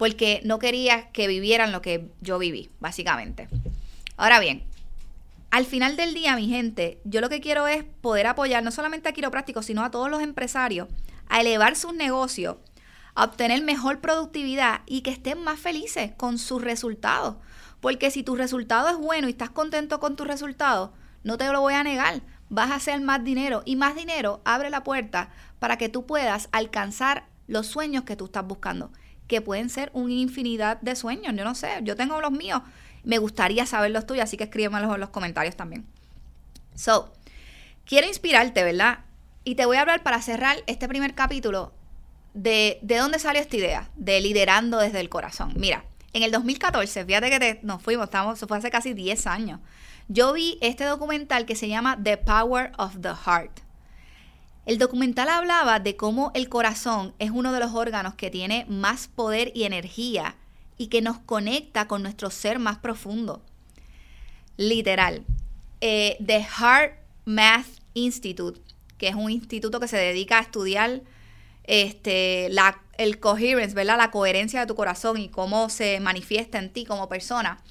porque 0.00 0.40
no 0.44 0.58
quería 0.58 1.10
que 1.10 1.28
vivieran 1.28 1.72
lo 1.72 1.82
que 1.82 2.08
yo 2.22 2.38
viví, 2.38 2.70
básicamente. 2.80 3.48
Ahora 4.16 4.40
bien, 4.40 4.64
al 5.50 5.66
final 5.66 5.94
del 5.94 6.14
día, 6.14 6.34
mi 6.36 6.48
gente, 6.48 7.02
yo 7.04 7.20
lo 7.20 7.28
que 7.28 7.42
quiero 7.42 7.66
es 7.66 7.84
poder 8.00 8.26
apoyar 8.26 8.62
no 8.62 8.70
solamente 8.70 9.10
a 9.10 9.12
quiroprácticos, 9.12 9.66
sino 9.66 9.84
a 9.84 9.90
todos 9.90 10.10
los 10.10 10.22
empresarios 10.22 10.88
a 11.28 11.42
elevar 11.42 11.76
sus 11.76 11.92
negocios, 11.92 12.56
a 13.14 13.24
obtener 13.24 13.62
mejor 13.62 14.00
productividad 14.00 14.80
y 14.86 15.02
que 15.02 15.10
estén 15.10 15.44
más 15.44 15.60
felices 15.60 16.12
con 16.16 16.38
sus 16.38 16.62
resultados. 16.62 17.36
Porque 17.82 18.10
si 18.10 18.22
tu 18.22 18.36
resultado 18.36 18.88
es 18.88 18.96
bueno 18.96 19.28
y 19.28 19.32
estás 19.32 19.50
contento 19.50 20.00
con 20.00 20.16
tus 20.16 20.26
resultados, 20.26 20.92
no 21.24 21.36
te 21.36 21.52
lo 21.52 21.60
voy 21.60 21.74
a 21.74 21.84
negar, 21.84 22.22
vas 22.48 22.70
a 22.70 22.76
hacer 22.76 23.02
más 23.02 23.22
dinero 23.22 23.60
y 23.66 23.76
más 23.76 23.94
dinero 23.96 24.40
abre 24.46 24.70
la 24.70 24.82
puerta 24.82 25.28
para 25.58 25.76
que 25.76 25.90
tú 25.90 26.06
puedas 26.06 26.48
alcanzar 26.52 27.26
los 27.48 27.66
sueños 27.66 28.04
que 28.04 28.16
tú 28.16 28.24
estás 28.24 28.46
buscando, 28.46 28.92
que 29.30 29.40
pueden 29.40 29.70
ser 29.70 29.90
una 29.94 30.12
infinidad 30.12 30.80
de 30.80 30.96
sueños, 30.96 31.32
yo 31.36 31.44
no 31.44 31.54
sé, 31.54 31.68
yo 31.82 31.94
tengo 31.94 32.20
los 32.20 32.32
míos, 32.32 32.62
me 33.04 33.18
gustaría 33.18 33.64
saber 33.64 33.92
los 33.92 34.04
tuyos, 34.04 34.24
así 34.24 34.36
que 34.36 34.44
escríbemelos 34.44 34.92
en 34.92 35.00
los 35.00 35.10
comentarios 35.10 35.54
también. 35.56 35.86
So, 36.74 37.12
quiero 37.86 38.08
inspirarte, 38.08 38.64
¿verdad? 38.64 39.04
Y 39.44 39.54
te 39.54 39.66
voy 39.66 39.76
a 39.76 39.82
hablar 39.82 40.02
para 40.02 40.20
cerrar 40.20 40.56
este 40.66 40.88
primer 40.88 41.14
capítulo 41.14 41.72
de, 42.34 42.80
de 42.82 42.96
dónde 42.96 43.20
salió 43.20 43.40
esta 43.40 43.56
idea, 43.56 43.90
de 43.94 44.20
liderando 44.20 44.78
desde 44.78 44.98
el 44.98 45.08
corazón. 45.08 45.52
Mira, 45.56 45.84
en 46.12 46.24
el 46.24 46.32
2014, 46.32 47.04
fíjate 47.04 47.30
que 47.30 47.60
nos 47.62 47.80
fuimos, 47.80 48.06
estamos, 48.06 48.40
fue 48.40 48.58
hace 48.58 48.70
casi 48.70 48.94
10 48.94 49.28
años. 49.28 49.60
Yo 50.08 50.32
vi 50.32 50.58
este 50.60 50.84
documental 50.84 51.46
que 51.46 51.54
se 51.54 51.68
llama 51.68 51.96
The 52.02 52.16
Power 52.16 52.72
of 52.78 52.96
the 53.00 53.14
Heart. 53.14 53.60
El 54.66 54.78
documental 54.78 55.28
hablaba 55.28 55.80
de 55.80 55.96
cómo 55.96 56.30
el 56.34 56.48
corazón 56.48 57.14
es 57.18 57.30
uno 57.30 57.52
de 57.52 57.60
los 57.60 57.74
órganos 57.74 58.14
que 58.14 58.30
tiene 58.30 58.66
más 58.68 59.08
poder 59.08 59.52
y 59.54 59.64
energía 59.64 60.36
y 60.76 60.88
que 60.88 61.02
nos 61.02 61.18
conecta 61.18 61.88
con 61.88 62.02
nuestro 62.02 62.30
ser 62.30 62.58
más 62.58 62.78
profundo. 62.78 63.42
Literal. 64.56 65.24
Eh, 65.80 66.16
the 66.24 66.42
Heart 66.42 66.94
Math 67.24 67.66
Institute, 67.94 68.60
que 68.98 69.08
es 69.08 69.14
un 69.14 69.30
instituto 69.30 69.80
que 69.80 69.88
se 69.88 69.96
dedica 69.96 70.38
a 70.38 70.42
estudiar 70.42 71.02
este, 71.64 72.48
la, 72.50 72.80
el 72.98 73.18
coherence, 73.18 73.74
¿verdad? 73.74 73.96
La 73.96 74.10
coherencia 74.10 74.60
de 74.60 74.66
tu 74.66 74.74
corazón 74.74 75.18
y 75.18 75.28
cómo 75.28 75.70
se 75.70 76.00
manifiesta 76.00 76.58
en 76.58 76.70
ti 76.70 76.84
como 76.84 77.08
persona 77.08 77.62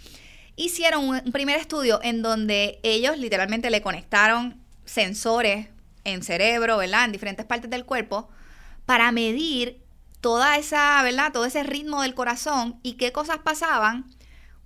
hicieron 0.59 1.07
un 1.07 1.31
primer 1.31 1.57
estudio 1.57 2.01
en 2.03 2.21
donde 2.21 2.79
ellos 2.83 3.17
literalmente 3.17 3.69
le 3.69 3.81
conectaron 3.81 4.59
sensores 4.83 5.67
en 6.13 6.23
cerebro, 6.23 6.77
¿verdad? 6.77 7.05
En 7.05 7.11
diferentes 7.11 7.45
partes 7.45 7.69
del 7.69 7.85
cuerpo 7.85 8.29
para 8.85 9.11
medir 9.11 9.81
toda 10.21 10.57
esa, 10.57 11.01
¿verdad? 11.03 11.31
Todo 11.31 11.45
ese 11.45 11.63
ritmo 11.63 12.01
del 12.01 12.13
corazón 12.13 12.79
y 12.83 12.93
qué 12.93 13.11
cosas 13.11 13.39
pasaban 13.39 14.09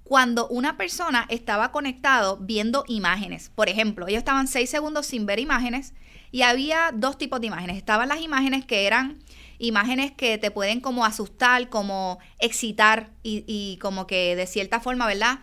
cuando 0.03 0.47
una 0.47 0.77
persona 0.77 1.25
estaba 1.29 1.71
conectado 1.71 2.37
viendo 2.37 2.83
imágenes. 2.87 3.49
Por 3.55 3.69
ejemplo, 3.69 4.07
ellos 4.07 4.19
estaban 4.19 4.47
seis 4.47 4.69
segundos 4.69 5.05
sin 5.05 5.25
ver 5.25 5.39
imágenes 5.39 5.93
y 6.31 6.41
había 6.41 6.91
dos 6.93 7.17
tipos 7.17 7.39
de 7.39 7.47
imágenes. 7.47 7.77
Estaban 7.77 8.09
las 8.09 8.21
imágenes 8.21 8.65
que 8.65 8.85
eran 8.87 9.19
imágenes 9.59 10.11
que 10.11 10.37
te 10.37 10.51
pueden 10.51 10.81
como 10.81 11.05
asustar, 11.05 11.69
como 11.69 12.19
excitar 12.39 13.11
y, 13.23 13.77
como 13.81 14.07
que 14.07 14.35
de 14.35 14.47
cierta 14.47 14.79
forma, 14.79 15.07
¿verdad? 15.07 15.39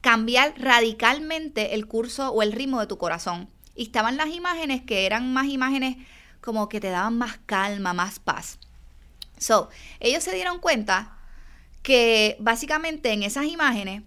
cambiar 0.00 0.54
radicalmente 0.56 1.74
el 1.74 1.86
curso 1.86 2.30
o 2.30 2.42
el 2.42 2.52
ritmo 2.52 2.80
de 2.80 2.86
tu 2.86 2.96
corazón. 2.98 3.48
Y 3.80 3.84
estaban 3.84 4.18
las 4.18 4.28
imágenes 4.28 4.82
que 4.82 5.06
eran 5.06 5.32
más 5.32 5.46
imágenes 5.46 5.96
como 6.42 6.68
que 6.68 6.80
te 6.80 6.90
daban 6.90 7.16
más 7.16 7.38
calma, 7.46 7.94
más 7.94 8.18
paz. 8.18 8.58
So, 9.38 9.70
ellos 10.00 10.22
se 10.22 10.34
dieron 10.34 10.58
cuenta 10.58 11.16
que 11.82 12.36
básicamente 12.40 13.10
en 13.10 13.22
esas 13.22 13.46
imágenes, 13.46 14.02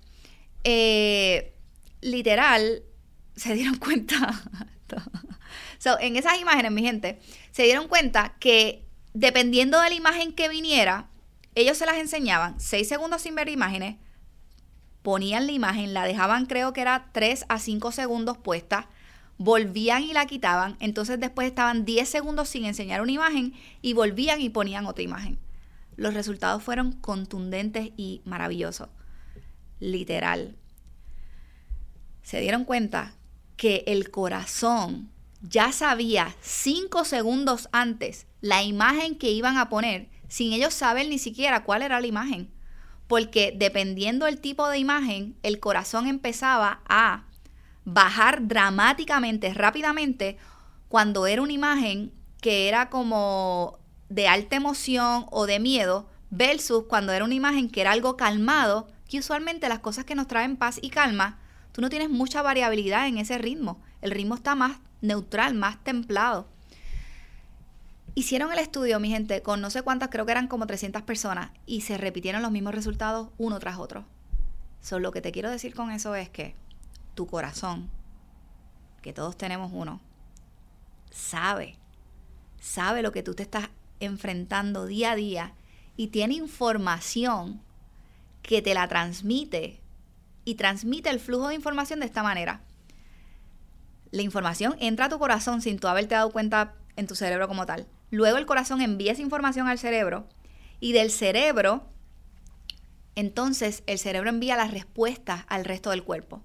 eh, 0.63 1.55
literal, 2.01 2.83
se 3.35 3.55
dieron 3.55 3.79
cuenta. 3.79 4.43
so, 5.79 5.99
en 5.99 6.17
esas 6.17 6.39
imágenes, 6.39 6.71
mi 6.71 6.83
gente, 6.83 7.19
se 7.51 7.63
dieron 7.63 7.87
cuenta 7.87 8.35
que 8.39 8.85
dependiendo 9.15 9.81
de 9.81 9.89
la 9.89 9.95
imagen 9.95 10.33
que 10.33 10.49
viniera, 10.49 11.07
ellos 11.55 11.79
se 11.79 11.87
las 11.87 11.97
enseñaban 11.97 12.59
seis 12.59 12.87
segundos 12.87 13.23
sin 13.23 13.33
ver 13.33 13.49
imágenes, 13.49 13.95
ponían 15.01 15.47
la 15.47 15.51
imagen, 15.51 15.95
la 15.95 16.05
dejaban 16.05 16.45
creo 16.45 16.73
que 16.73 16.81
era 16.81 17.09
3 17.11 17.45
a 17.49 17.57
5 17.57 17.91
segundos 17.91 18.37
puesta, 18.37 18.87
volvían 19.37 20.03
y 20.03 20.13
la 20.13 20.25
quitaban, 20.25 20.77
entonces 20.79 21.19
después 21.19 21.47
estaban 21.47 21.85
10 21.85 22.07
segundos 22.07 22.49
sin 22.49 22.65
enseñar 22.65 23.01
una 23.01 23.11
imagen 23.11 23.53
y 23.81 23.93
volvían 23.93 24.41
y 24.41 24.49
ponían 24.49 24.85
otra 24.85 25.03
imagen. 25.03 25.39
Los 25.95 26.13
resultados 26.13 26.63
fueron 26.63 26.93
contundentes 26.93 27.91
y 27.97 28.21
maravillosos. 28.25 28.89
Literal. 29.79 30.55
Se 32.21 32.39
dieron 32.39 32.65
cuenta 32.65 33.15
que 33.57 33.83
el 33.87 34.09
corazón 34.09 35.11
ya 35.41 35.71
sabía 35.71 36.35
5 36.41 37.03
segundos 37.05 37.69
antes 37.71 38.27
la 38.41 38.63
imagen 38.63 39.17
que 39.17 39.31
iban 39.31 39.57
a 39.57 39.69
poner 39.69 40.09
sin 40.27 40.53
ellos 40.53 40.73
saber 40.73 41.07
ni 41.09 41.19
siquiera 41.19 41.63
cuál 41.63 41.81
era 41.81 41.99
la 41.99 42.07
imagen 42.07 42.49
porque 43.07 43.53
dependiendo 43.55 44.25
del 44.25 44.39
tipo 44.39 44.67
de 44.69 44.79
imagen, 44.79 45.37
el 45.43 45.59
corazón 45.59 46.07
empezaba 46.07 46.81
a 46.87 47.25
bajar 47.85 48.47
dramáticamente, 48.47 49.53
rápidamente, 49.53 50.37
cuando 50.87 51.27
era 51.27 51.41
una 51.41 51.53
imagen 51.53 52.11
que 52.41 52.67
era 52.67 52.89
como 52.89 53.79
de 54.09 54.27
alta 54.27 54.55
emoción 54.55 55.25
o 55.31 55.45
de 55.45 55.59
miedo, 55.59 56.07
versus 56.29 56.85
cuando 56.87 57.11
era 57.11 57.25
una 57.25 57.35
imagen 57.35 57.69
que 57.69 57.81
era 57.81 57.91
algo 57.91 58.17
calmado, 58.17 58.87
que 59.07 59.19
usualmente 59.19 59.69
las 59.69 59.79
cosas 59.79 60.05
que 60.05 60.15
nos 60.15 60.27
traen 60.27 60.57
paz 60.57 60.79
y 60.81 60.89
calma, 60.89 61.39
tú 61.71 61.81
no 61.81 61.89
tienes 61.89 62.09
mucha 62.09 62.41
variabilidad 62.41 63.07
en 63.07 63.17
ese 63.17 63.37
ritmo. 63.37 63.81
El 64.01 64.11
ritmo 64.11 64.35
está 64.35 64.55
más 64.55 64.79
neutral, 65.01 65.53
más 65.53 65.83
templado. 65.83 66.47
Hicieron 68.15 68.51
el 68.51 68.59
estudio, 68.59 68.99
mi 68.99 69.09
gente, 69.09 69.41
con 69.41 69.61
no 69.61 69.69
sé 69.69 69.81
cuántas, 69.81 70.09
creo 70.09 70.25
que 70.25 70.31
eran 70.31 70.47
como 70.47 70.67
300 70.67 71.01
personas, 71.01 71.51
y 71.65 71.81
se 71.81 71.97
repitieron 71.97 72.41
los 72.41 72.51
mismos 72.51 72.75
resultados 72.75 73.29
uno 73.37 73.59
tras 73.59 73.77
otro. 73.77 74.05
Solo 74.81 75.03
lo 75.03 75.11
que 75.11 75.21
te 75.21 75.31
quiero 75.31 75.49
decir 75.49 75.73
con 75.73 75.91
eso 75.91 76.13
es 76.13 76.29
que 76.29 76.55
tu 77.13 77.27
corazón, 77.27 77.89
que 79.01 79.13
todos 79.13 79.37
tenemos 79.37 79.71
uno, 79.73 80.01
sabe, 81.11 81.77
sabe 82.59 83.01
lo 83.01 83.11
que 83.11 83.23
tú 83.23 83.33
te 83.33 83.43
estás 83.43 83.69
enfrentando 83.99 84.85
día 84.85 85.11
a 85.11 85.15
día 85.15 85.53
y 85.95 86.07
tiene 86.07 86.35
información 86.35 87.61
que 88.41 88.61
te 88.61 88.73
la 88.73 88.87
transmite 88.87 89.79
y 90.45 90.55
transmite 90.55 91.09
el 91.09 91.19
flujo 91.19 91.47
de 91.47 91.55
información 91.55 91.99
de 91.99 92.05
esta 92.05 92.23
manera. 92.23 92.61
La 94.11 94.21
información 94.21 94.75
entra 94.79 95.05
a 95.05 95.09
tu 95.09 95.19
corazón 95.19 95.61
sin 95.61 95.79
tú 95.79 95.87
haberte 95.87 96.15
dado 96.15 96.31
cuenta 96.31 96.75
en 96.95 97.07
tu 97.07 97.15
cerebro 97.15 97.47
como 97.47 97.65
tal. 97.65 97.87
Luego 98.11 98.37
el 98.37 98.45
corazón 98.45 98.81
envía 98.81 99.13
esa 99.13 99.21
información 99.21 99.67
al 99.67 99.79
cerebro 99.79 100.27
y 100.79 100.91
del 100.91 101.09
cerebro, 101.09 101.87
entonces 103.15 103.83
el 103.87 103.97
cerebro 103.97 104.29
envía 104.29 104.57
las 104.57 104.71
respuestas 104.71 105.45
al 105.47 105.65
resto 105.65 105.91
del 105.91 106.03
cuerpo. 106.03 106.43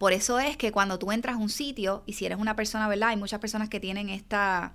Por 0.00 0.14
eso 0.14 0.40
es 0.40 0.56
que 0.56 0.72
cuando 0.72 0.98
tú 0.98 1.12
entras 1.12 1.36
a 1.36 1.38
un 1.38 1.50
sitio, 1.50 2.04
y 2.06 2.14
si 2.14 2.24
eres 2.24 2.38
una 2.38 2.56
persona, 2.56 2.88
¿verdad? 2.88 3.10
Hay 3.10 3.18
muchas 3.18 3.38
personas 3.38 3.68
que 3.68 3.80
tienen 3.80 4.08
esta... 4.08 4.72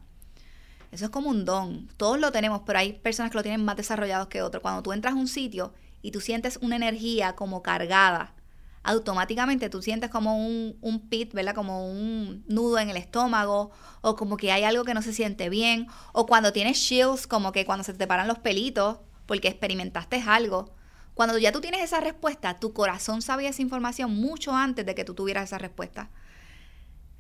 Eso 0.92 1.06
es 1.06 1.10
como 1.10 1.32
un 1.32 1.46
don. 1.46 1.88
Todos 1.98 2.20
lo 2.20 2.32
tenemos, 2.32 2.62
pero 2.64 2.78
hay 2.78 2.94
personas 2.94 3.32
que 3.32 3.38
lo 3.40 3.42
tienen 3.42 3.66
más 3.66 3.76
desarrollados 3.76 4.28
que 4.28 4.44
otros. 4.44 4.62
Cuando 4.62 4.84
tú 4.84 4.94
entras 4.94 5.16
a 5.16 5.18
un 5.18 5.28
sitio 5.28 5.74
y 6.04 6.12
tú 6.12 6.22
sientes 6.22 6.60
una 6.62 6.76
energía 6.76 7.34
como 7.34 7.64
cargada, 7.64 8.36
automáticamente 8.84 9.68
tú 9.68 9.82
sientes 9.82 10.12
como 10.12 10.38
un, 10.38 10.78
un 10.82 11.10
pit, 11.10 11.34
¿verdad? 11.34 11.56
Como 11.56 11.90
un 11.90 12.44
nudo 12.48 12.78
en 12.78 12.92
el 12.92 12.98
estómago, 12.98 13.72
o 14.02 14.16
como 14.16 14.38
que 14.38 14.52
hay 14.52 14.64
algo 14.64 14.84
que 14.84 14.94
no 14.94 15.02
se 15.02 15.12
siente 15.12 15.50
bien, 15.50 15.88
o 16.14 16.28
cuando 16.28 16.54
tienes 16.54 16.80
chills, 16.80 17.26
como 17.26 17.52
que 17.52 17.66
cuando 17.66 17.84
se 17.84 17.96
te 17.96 18.06
paran 18.06 18.28
los 18.28 18.38
pelitos, 18.38 19.00
porque 19.26 19.48
experimentaste 19.48 20.22
algo. 20.22 20.75
Cuando 21.16 21.38
ya 21.40 21.52
tú 21.52 21.62
tienes 21.62 21.82
esa 21.82 22.02
respuesta, 22.02 22.60
tu 22.60 22.74
corazón 22.74 23.24
sabía 23.24 23.50
esa 23.50 23.64
información 23.64 24.16
mucho 24.16 24.56
antes 24.56 24.86
de 24.86 24.94
que 24.94 25.06
tú 25.06 25.16
tuvieras 25.16 25.46
esa 25.46 25.58
respuesta. 25.58 26.12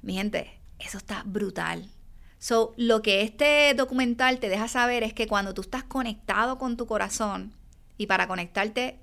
Mi 0.03 0.13
gente, 0.13 0.60
eso 0.77 0.99
está 0.99 1.23
brutal. 1.25 1.89
So, 2.38 2.73
lo 2.77 3.01
que 3.01 3.23
este 3.23 3.73
documental 3.73 4.39
te 4.39 4.49
deja 4.49 4.67
saber 4.67 5.01
es 5.01 5.13
que 5.13 5.27
cuando 5.27 5.53
tú 5.53 5.62
estás 5.62 5.84
conectado 5.84 6.60
con 6.60 6.77
tu 6.77 6.86
corazón, 6.86 7.53
y 7.97 8.08
para 8.08 8.27
conectarte 8.27 8.99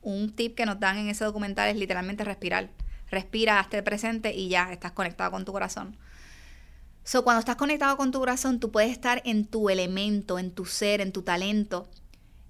un 0.00 0.32
tip 0.32 0.56
que 0.56 0.66
nos 0.66 0.80
dan 0.80 0.98
en 0.98 1.08
ese 1.08 1.24
documental 1.24 1.68
es 1.68 1.76
literalmente 1.76 2.24
respirar. 2.24 2.70
Respira, 3.10 3.60
hazte 3.60 3.82
presente 3.82 4.34
y 4.34 4.48
ya 4.48 4.72
estás 4.72 4.92
conectado 4.92 5.30
con 5.30 5.44
tu 5.44 5.52
corazón. 5.52 5.96
So, 7.04 7.24
cuando 7.24 7.40
estás 7.40 7.56
conectado 7.56 7.96
con 7.96 8.10
tu 8.10 8.20
corazón, 8.20 8.58
tú 8.58 8.70
puedes 8.70 8.90
estar 8.90 9.20
en 9.24 9.44
tu 9.44 9.68
elemento, 9.68 10.38
en 10.38 10.52
tu 10.52 10.64
ser, 10.64 11.00
en 11.00 11.12
tu 11.12 11.22
talento. 11.22 11.88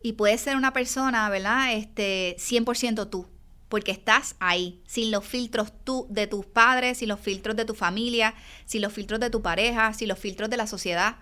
Y 0.03 0.15
puedes 0.15 0.41
ser 0.41 0.57
una 0.57 0.73
persona, 0.73 1.29
¿verdad? 1.29 1.75
Este, 1.75 2.37
100% 2.39 3.09
tú. 3.09 3.29
Porque 3.69 3.93
estás 3.93 4.37
ahí, 4.41 4.83
sin 4.87 5.11
los 5.11 5.25
filtros 5.25 5.73
tú 5.85 6.07
de 6.11 6.27
tus 6.27 6.45
padres, 6.45 6.99
sin 6.99 7.09
los 7.09 7.21
filtros 7.21 7.57
de 7.57 7.65
tu 7.65 7.75
familia, 7.75 8.35
sin 8.67 8.83
los 8.83 8.93
filtros 8.93 9.21
de 9.21 9.31
tu 9.31 9.41
pareja, 9.41 9.95
sin 9.95 10.09
los 10.09 10.19
filtros 10.19 10.51
de 10.51 10.59
la 10.59 10.67
sociedad, 10.67 11.17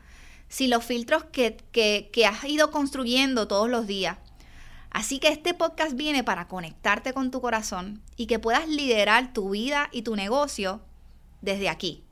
sin 0.48 0.70
los 0.70 0.84
filtros 0.84 1.24
que, 1.24 1.58
que, 1.70 2.10
que 2.12 2.26
has 2.26 2.42
ido 2.44 2.72
construyendo 2.72 3.46
todos 3.46 3.68
los 3.68 3.86
días. 3.86 4.18
Así 4.90 5.20
que 5.20 5.28
este 5.28 5.54
podcast 5.54 5.94
viene 5.94 6.24
para 6.24 6.48
conectarte 6.48 7.12
con 7.12 7.30
tu 7.30 7.40
corazón 7.40 8.02
y 8.16 8.26
que 8.26 8.40
puedas 8.40 8.66
liderar 8.66 9.32
tu 9.32 9.50
vida 9.50 9.88
y 9.92 10.02
tu 10.02 10.16
negocio 10.16 10.80
desde 11.42 11.68
aquí. 11.68 12.02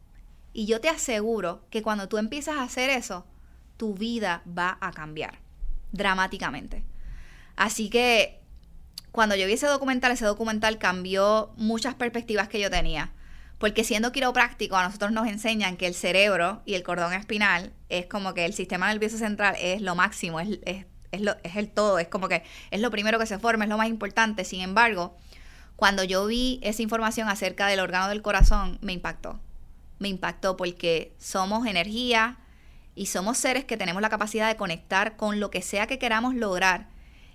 Y 0.52 0.66
yo 0.66 0.80
te 0.80 0.88
aseguro 0.88 1.62
que 1.70 1.82
cuando 1.82 2.08
tú 2.08 2.18
empiezas 2.18 2.58
a 2.58 2.62
hacer 2.62 2.90
eso, 2.90 3.26
tu 3.76 3.94
vida 3.94 4.42
va 4.46 4.78
a 4.80 4.92
cambiar 4.92 5.47
dramáticamente. 5.92 6.84
Así 7.56 7.90
que 7.90 8.40
cuando 9.12 9.34
yo 9.34 9.46
vi 9.46 9.54
ese 9.54 9.66
documental, 9.66 10.12
ese 10.12 10.26
documental 10.26 10.78
cambió 10.78 11.52
muchas 11.56 11.94
perspectivas 11.94 12.48
que 12.48 12.60
yo 12.60 12.70
tenía. 12.70 13.12
Porque 13.58 13.82
siendo 13.82 14.12
quiropráctico, 14.12 14.76
a 14.76 14.84
nosotros 14.84 15.10
nos 15.10 15.26
enseñan 15.26 15.76
que 15.76 15.86
el 15.86 15.94
cerebro 15.94 16.62
y 16.64 16.74
el 16.74 16.84
cordón 16.84 17.12
espinal 17.12 17.72
es 17.88 18.06
como 18.06 18.32
que 18.32 18.44
el 18.44 18.54
sistema 18.54 18.92
nervioso 18.92 19.18
central 19.18 19.56
es 19.58 19.82
lo 19.82 19.96
máximo, 19.96 20.38
es, 20.38 20.60
es 20.64 20.86
es, 21.12 21.20
lo, 21.20 21.36
es 21.42 21.56
el 21.56 21.68
todo, 21.68 21.98
es 21.98 22.08
como 22.08 22.28
que 22.28 22.42
es 22.70 22.80
lo 22.80 22.90
primero 22.90 23.18
que 23.18 23.26
se 23.26 23.38
forma, 23.38 23.64
es 23.64 23.70
lo 23.70 23.78
más 23.78 23.88
importante. 23.88 24.44
Sin 24.44 24.60
embargo, 24.60 25.16
cuando 25.76 26.04
yo 26.04 26.26
vi 26.26 26.60
esa 26.62 26.82
información 26.82 27.28
acerca 27.28 27.66
del 27.66 27.80
órgano 27.80 28.08
del 28.08 28.22
corazón, 28.22 28.78
me 28.80 28.92
impactó. 28.92 29.40
Me 29.98 30.08
impactó 30.08 30.56
porque 30.56 31.14
somos 31.18 31.66
energía 31.66 32.38
y 32.98 33.06
somos 33.06 33.38
seres 33.38 33.64
que 33.64 33.76
tenemos 33.76 34.02
la 34.02 34.10
capacidad 34.10 34.48
de 34.48 34.56
conectar 34.56 35.16
con 35.16 35.38
lo 35.38 35.52
que 35.52 35.62
sea 35.62 35.86
que 35.86 36.00
queramos 36.00 36.34
lograr. 36.34 36.88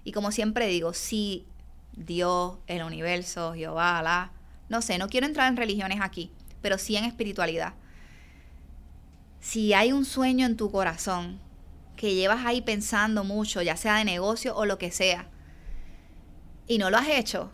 Y 0.03 0.11
como 0.11 0.33
siempre 0.33 0.67
digo, 0.67 0.91
si 0.91 1.47
Dios, 1.93 2.57
el 2.67 2.83
universo, 2.83 3.53
Jehová, 3.53 3.97
Alá, 3.97 4.33
no 4.67 4.81
sé, 4.81 4.97
no 4.97 5.07
quiero 5.07 5.25
entrar 5.25 5.47
en 5.47 5.55
religiones 5.55 5.99
aquí, 6.01 6.31
pero 6.61 6.77
sí 6.77 6.97
en 6.97 7.05
espiritualidad. 7.05 7.75
Si 9.39 9.73
hay 9.73 9.93
un 9.93 10.03
sueño 10.03 10.45
en 10.45 10.57
tu 10.57 10.69
corazón 10.69 11.39
que 11.95 12.13
llevas 12.13 12.45
ahí 12.45 12.61
pensando 12.61 13.23
mucho, 13.23 13.61
ya 13.61 13.77
sea 13.77 13.95
de 13.95 14.03
negocio 14.03 14.53
o 14.57 14.65
lo 14.65 14.77
que 14.77 14.91
sea, 14.91 15.29
y 16.67 16.77
no 16.77 16.89
lo 16.89 16.97
has 16.97 17.07
hecho, 17.07 17.51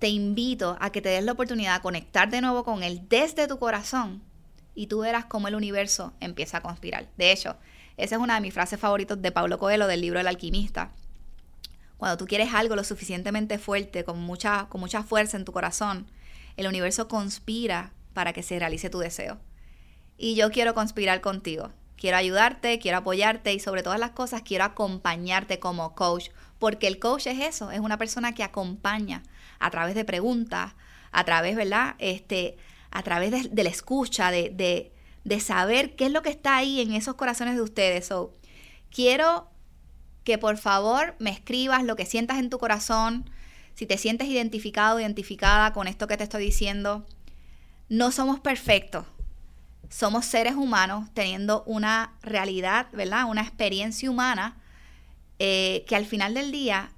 te 0.00 0.08
invito 0.08 0.76
a 0.80 0.90
que 0.90 1.00
te 1.00 1.10
des 1.10 1.22
la 1.22 1.32
oportunidad 1.32 1.76
de 1.76 1.82
conectar 1.82 2.30
de 2.30 2.40
nuevo 2.40 2.64
con 2.64 2.82
él 2.82 3.02
desde 3.08 3.46
tu 3.46 3.60
corazón 3.60 4.27
y 4.78 4.86
tú 4.86 5.00
verás 5.00 5.24
cómo 5.24 5.48
el 5.48 5.56
universo 5.56 6.12
empieza 6.20 6.58
a 6.58 6.60
conspirar. 6.60 7.08
De 7.16 7.32
hecho, 7.32 7.56
esa 7.96 8.14
es 8.14 8.20
una 8.20 8.36
de 8.36 8.40
mis 8.40 8.54
frases 8.54 8.78
favoritas 8.78 9.20
de 9.20 9.32
Pablo 9.32 9.58
Coelho 9.58 9.88
del 9.88 10.00
libro 10.00 10.20
El 10.20 10.28
alquimista. 10.28 10.92
Cuando 11.96 12.16
tú 12.16 12.26
quieres 12.26 12.54
algo 12.54 12.76
lo 12.76 12.84
suficientemente 12.84 13.58
fuerte, 13.58 14.04
con 14.04 14.20
mucha, 14.20 14.66
con 14.68 14.80
mucha 14.80 15.02
fuerza 15.02 15.36
en 15.36 15.44
tu 15.44 15.50
corazón, 15.50 16.06
el 16.56 16.68
universo 16.68 17.08
conspira 17.08 17.90
para 18.14 18.32
que 18.32 18.44
se 18.44 18.56
realice 18.56 18.88
tu 18.88 19.00
deseo. 19.00 19.40
Y 20.16 20.36
yo 20.36 20.52
quiero 20.52 20.74
conspirar 20.74 21.20
contigo. 21.22 21.72
Quiero 21.96 22.16
ayudarte, 22.16 22.78
quiero 22.78 22.98
apoyarte 22.98 23.52
y 23.52 23.58
sobre 23.58 23.82
todas 23.82 23.98
las 23.98 24.12
cosas 24.12 24.42
quiero 24.42 24.62
acompañarte 24.62 25.58
como 25.58 25.96
coach, 25.96 26.28
porque 26.60 26.86
el 26.86 27.00
coach 27.00 27.26
es 27.26 27.40
eso, 27.40 27.72
es 27.72 27.80
una 27.80 27.98
persona 27.98 28.32
que 28.32 28.44
acompaña 28.44 29.24
a 29.58 29.70
través 29.70 29.96
de 29.96 30.04
preguntas, 30.04 30.74
a 31.10 31.24
través, 31.24 31.56
¿verdad? 31.56 31.96
Este, 31.98 32.56
a 32.90 33.02
través 33.02 33.50
de, 33.50 33.62
la 33.62 33.68
escucha, 33.68 34.30
de, 34.30 34.90
de, 35.24 35.40
saber 35.40 35.96
qué 35.96 36.06
es 36.06 36.12
lo 36.12 36.22
que 36.22 36.30
está 36.30 36.56
ahí 36.56 36.80
en 36.80 36.92
esos 36.92 37.14
corazones 37.14 37.54
de 37.54 37.62
ustedes. 37.62 38.06
So, 38.06 38.34
quiero 38.90 39.48
que 40.24 40.38
por 40.38 40.56
favor 40.56 41.14
me 41.18 41.30
escribas 41.30 41.84
lo 41.84 41.96
que 41.96 42.06
sientas 42.06 42.38
en 42.38 42.50
tu 42.50 42.58
corazón, 42.58 43.30
si 43.74 43.86
te 43.86 43.96
sientes 43.96 44.28
identificado, 44.28 45.00
identificada 45.00 45.72
con 45.72 45.86
esto 45.86 46.06
que 46.06 46.16
te 46.16 46.24
estoy 46.24 46.44
diciendo. 46.44 47.06
No 47.88 48.10
somos 48.10 48.40
perfectos, 48.40 49.06
somos 49.88 50.26
seres 50.26 50.54
humanos 50.54 51.08
teniendo 51.14 51.62
una 51.64 52.12
realidad, 52.22 52.88
¿verdad? 52.92 53.24
Una 53.28 53.42
experiencia 53.42 54.10
humana 54.10 54.56
eh, 55.38 55.84
que 55.86 55.96
al 55.96 56.04
final 56.04 56.34
del 56.34 56.50
día 56.50 56.90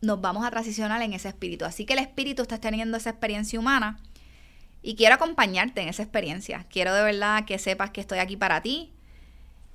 nos 0.00 0.20
vamos 0.20 0.44
a 0.44 0.50
transicionar 0.50 1.02
en 1.02 1.12
ese 1.12 1.28
espíritu. 1.28 1.64
Así 1.64 1.84
que 1.84 1.92
el 1.92 1.98
espíritu 1.98 2.42
está 2.42 2.58
teniendo 2.58 2.96
esa 2.96 3.10
experiencia 3.10 3.58
humana 3.58 4.00
y 4.86 4.96
quiero 4.96 5.14
acompañarte 5.14 5.80
en 5.80 5.88
esa 5.88 6.02
experiencia. 6.02 6.66
Quiero 6.68 6.92
de 6.92 7.02
verdad 7.02 7.46
que 7.46 7.58
sepas 7.58 7.90
que 7.90 8.02
estoy 8.02 8.18
aquí 8.18 8.36
para 8.36 8.60
ti 8.60 8.92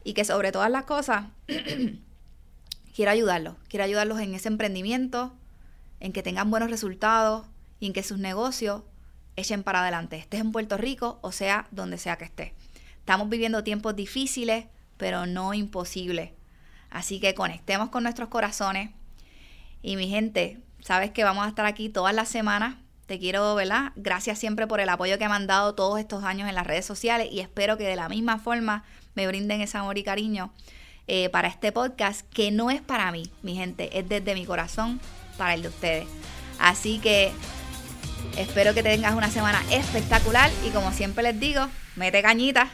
y 0.03 0.13
que 0.13 0.23
sobre 0.23 0.51
todas 0.51 0.69
las 0.69 0.83
cosas 0.83 1.25
quiero 2.95 3.09
ayudarlos. 3.09 3.55
Quiero 3.69 3.85
ayudarlos 3.85 4.19
en 4.19 4.35
ese 4.35 4.49
emprendimiento, 4.49 5.33
en 5.99 6.13
que 6.13 6.21
tengan 6.21 6.51
buenos 6.51 6.69
resultados 6.69 7.47
y 7.79 7.87
en 7.87 7.93
que 7.93 8.03
sus 8.03 8.19
negocios 8.19 8.83
echen 9.35 9.63
para 9.63 9.81
adelante, 9.81 10.15
estés 10.15 10.41
en 10.41 10.51
Puerto 10.51 10.77
Rico 10.77 11.17
o 11.23 11.31
sea 11.31 11.67
donde 11.71 11.97
sea 11.97 12.19
que 12.19 12.25
estés. 12.25 12.51
Estamos 12.99 13.29
viviendo 13.29 13.63
tiempos 13.63 13.95
difíciles, 13.95 14.65
pero 14.97 15.25
no 15.25 15.55
imposibles. 15.55 16.33
Así 16.91 17.19
que 17.19 17.33
conectemos 17.33 17.89
con 17.89 18.03
nuestros 18.03 18.29
corazones. 18.29 18.91
Y 19.81 19.95
mi 19.95 20.07
gente, 20.07 20.59
sabes 20.81 21.09
que 21.09 21.23
vamos 21.23 21.47
a 21.47 21.49
estar 21.49 21.65
aquí 21.65 21.89
todas 21.89 22.13
las 22.13 22.29
semanas. 22.29 22.75
Te 23.09 23.17
quiero, 23.17 23.55
¿verdad? 23.55 23.91
Gracias 23.95 24.37
siempre 24.37 24.67
por 24.67 24.79
el 24.79 24.87
apoyo 24.87 25.17
que 25.17 25.27
me 25.27 25.33
han 25.33 25.47
dado 25.47 25.73
todos 25.73 25.99
estos 25.99 26.23
años 26.23 26.47
en 26.47 26.53
las 26.53 26.67
redes 26.67 26.85
sociales 26.85 27.27
y 27.31 27.39
espero 27.39 27.75
que 27.75 27.85
de 27.85 27.95
la 27.95 28.07
misma 28.07 28.37
forma 28.37 28.83
me 29.15 29.25
brinden 29.25 29.61
ese 29.61 29.79
amor 29.79 29.97
y 29.97 30.03
cariño 30.03 30.53
eh, 31.07 31.29
para 31.29 31.47
este 31.47 31.71
podcast 31.71 32.21
que 32.31 32.51
no 32.51 32.69
es 32.69 32.81
para 32.81 33.11
mí, 33.11 33.31
mi 33.41 33.55
gente, 33.55 33.97
es 33.97 34.07
desde 34.07 34.35
mi 34.35 34.45
corazón 34.45 35.01
para 35.39 35.55
el 35.55 35.63
de 35.63 35.69
ustedes. 35.69 36.07
Así 36.59 36.99
que 36.99 37.31
Espero 38.37 38.75
que 38.75 38.83
tengas 38.83 39.15
una 39.15 39.29
semana 39.29 39.59
espectacular 39.71 40.51
y 40.67 40.69
como 40.69 40.91
siempre 40.91 41.23
les 41.23 41.39
digo, 41.39 41.67
mete 41.95 42.21
cañita. 42.21 42.69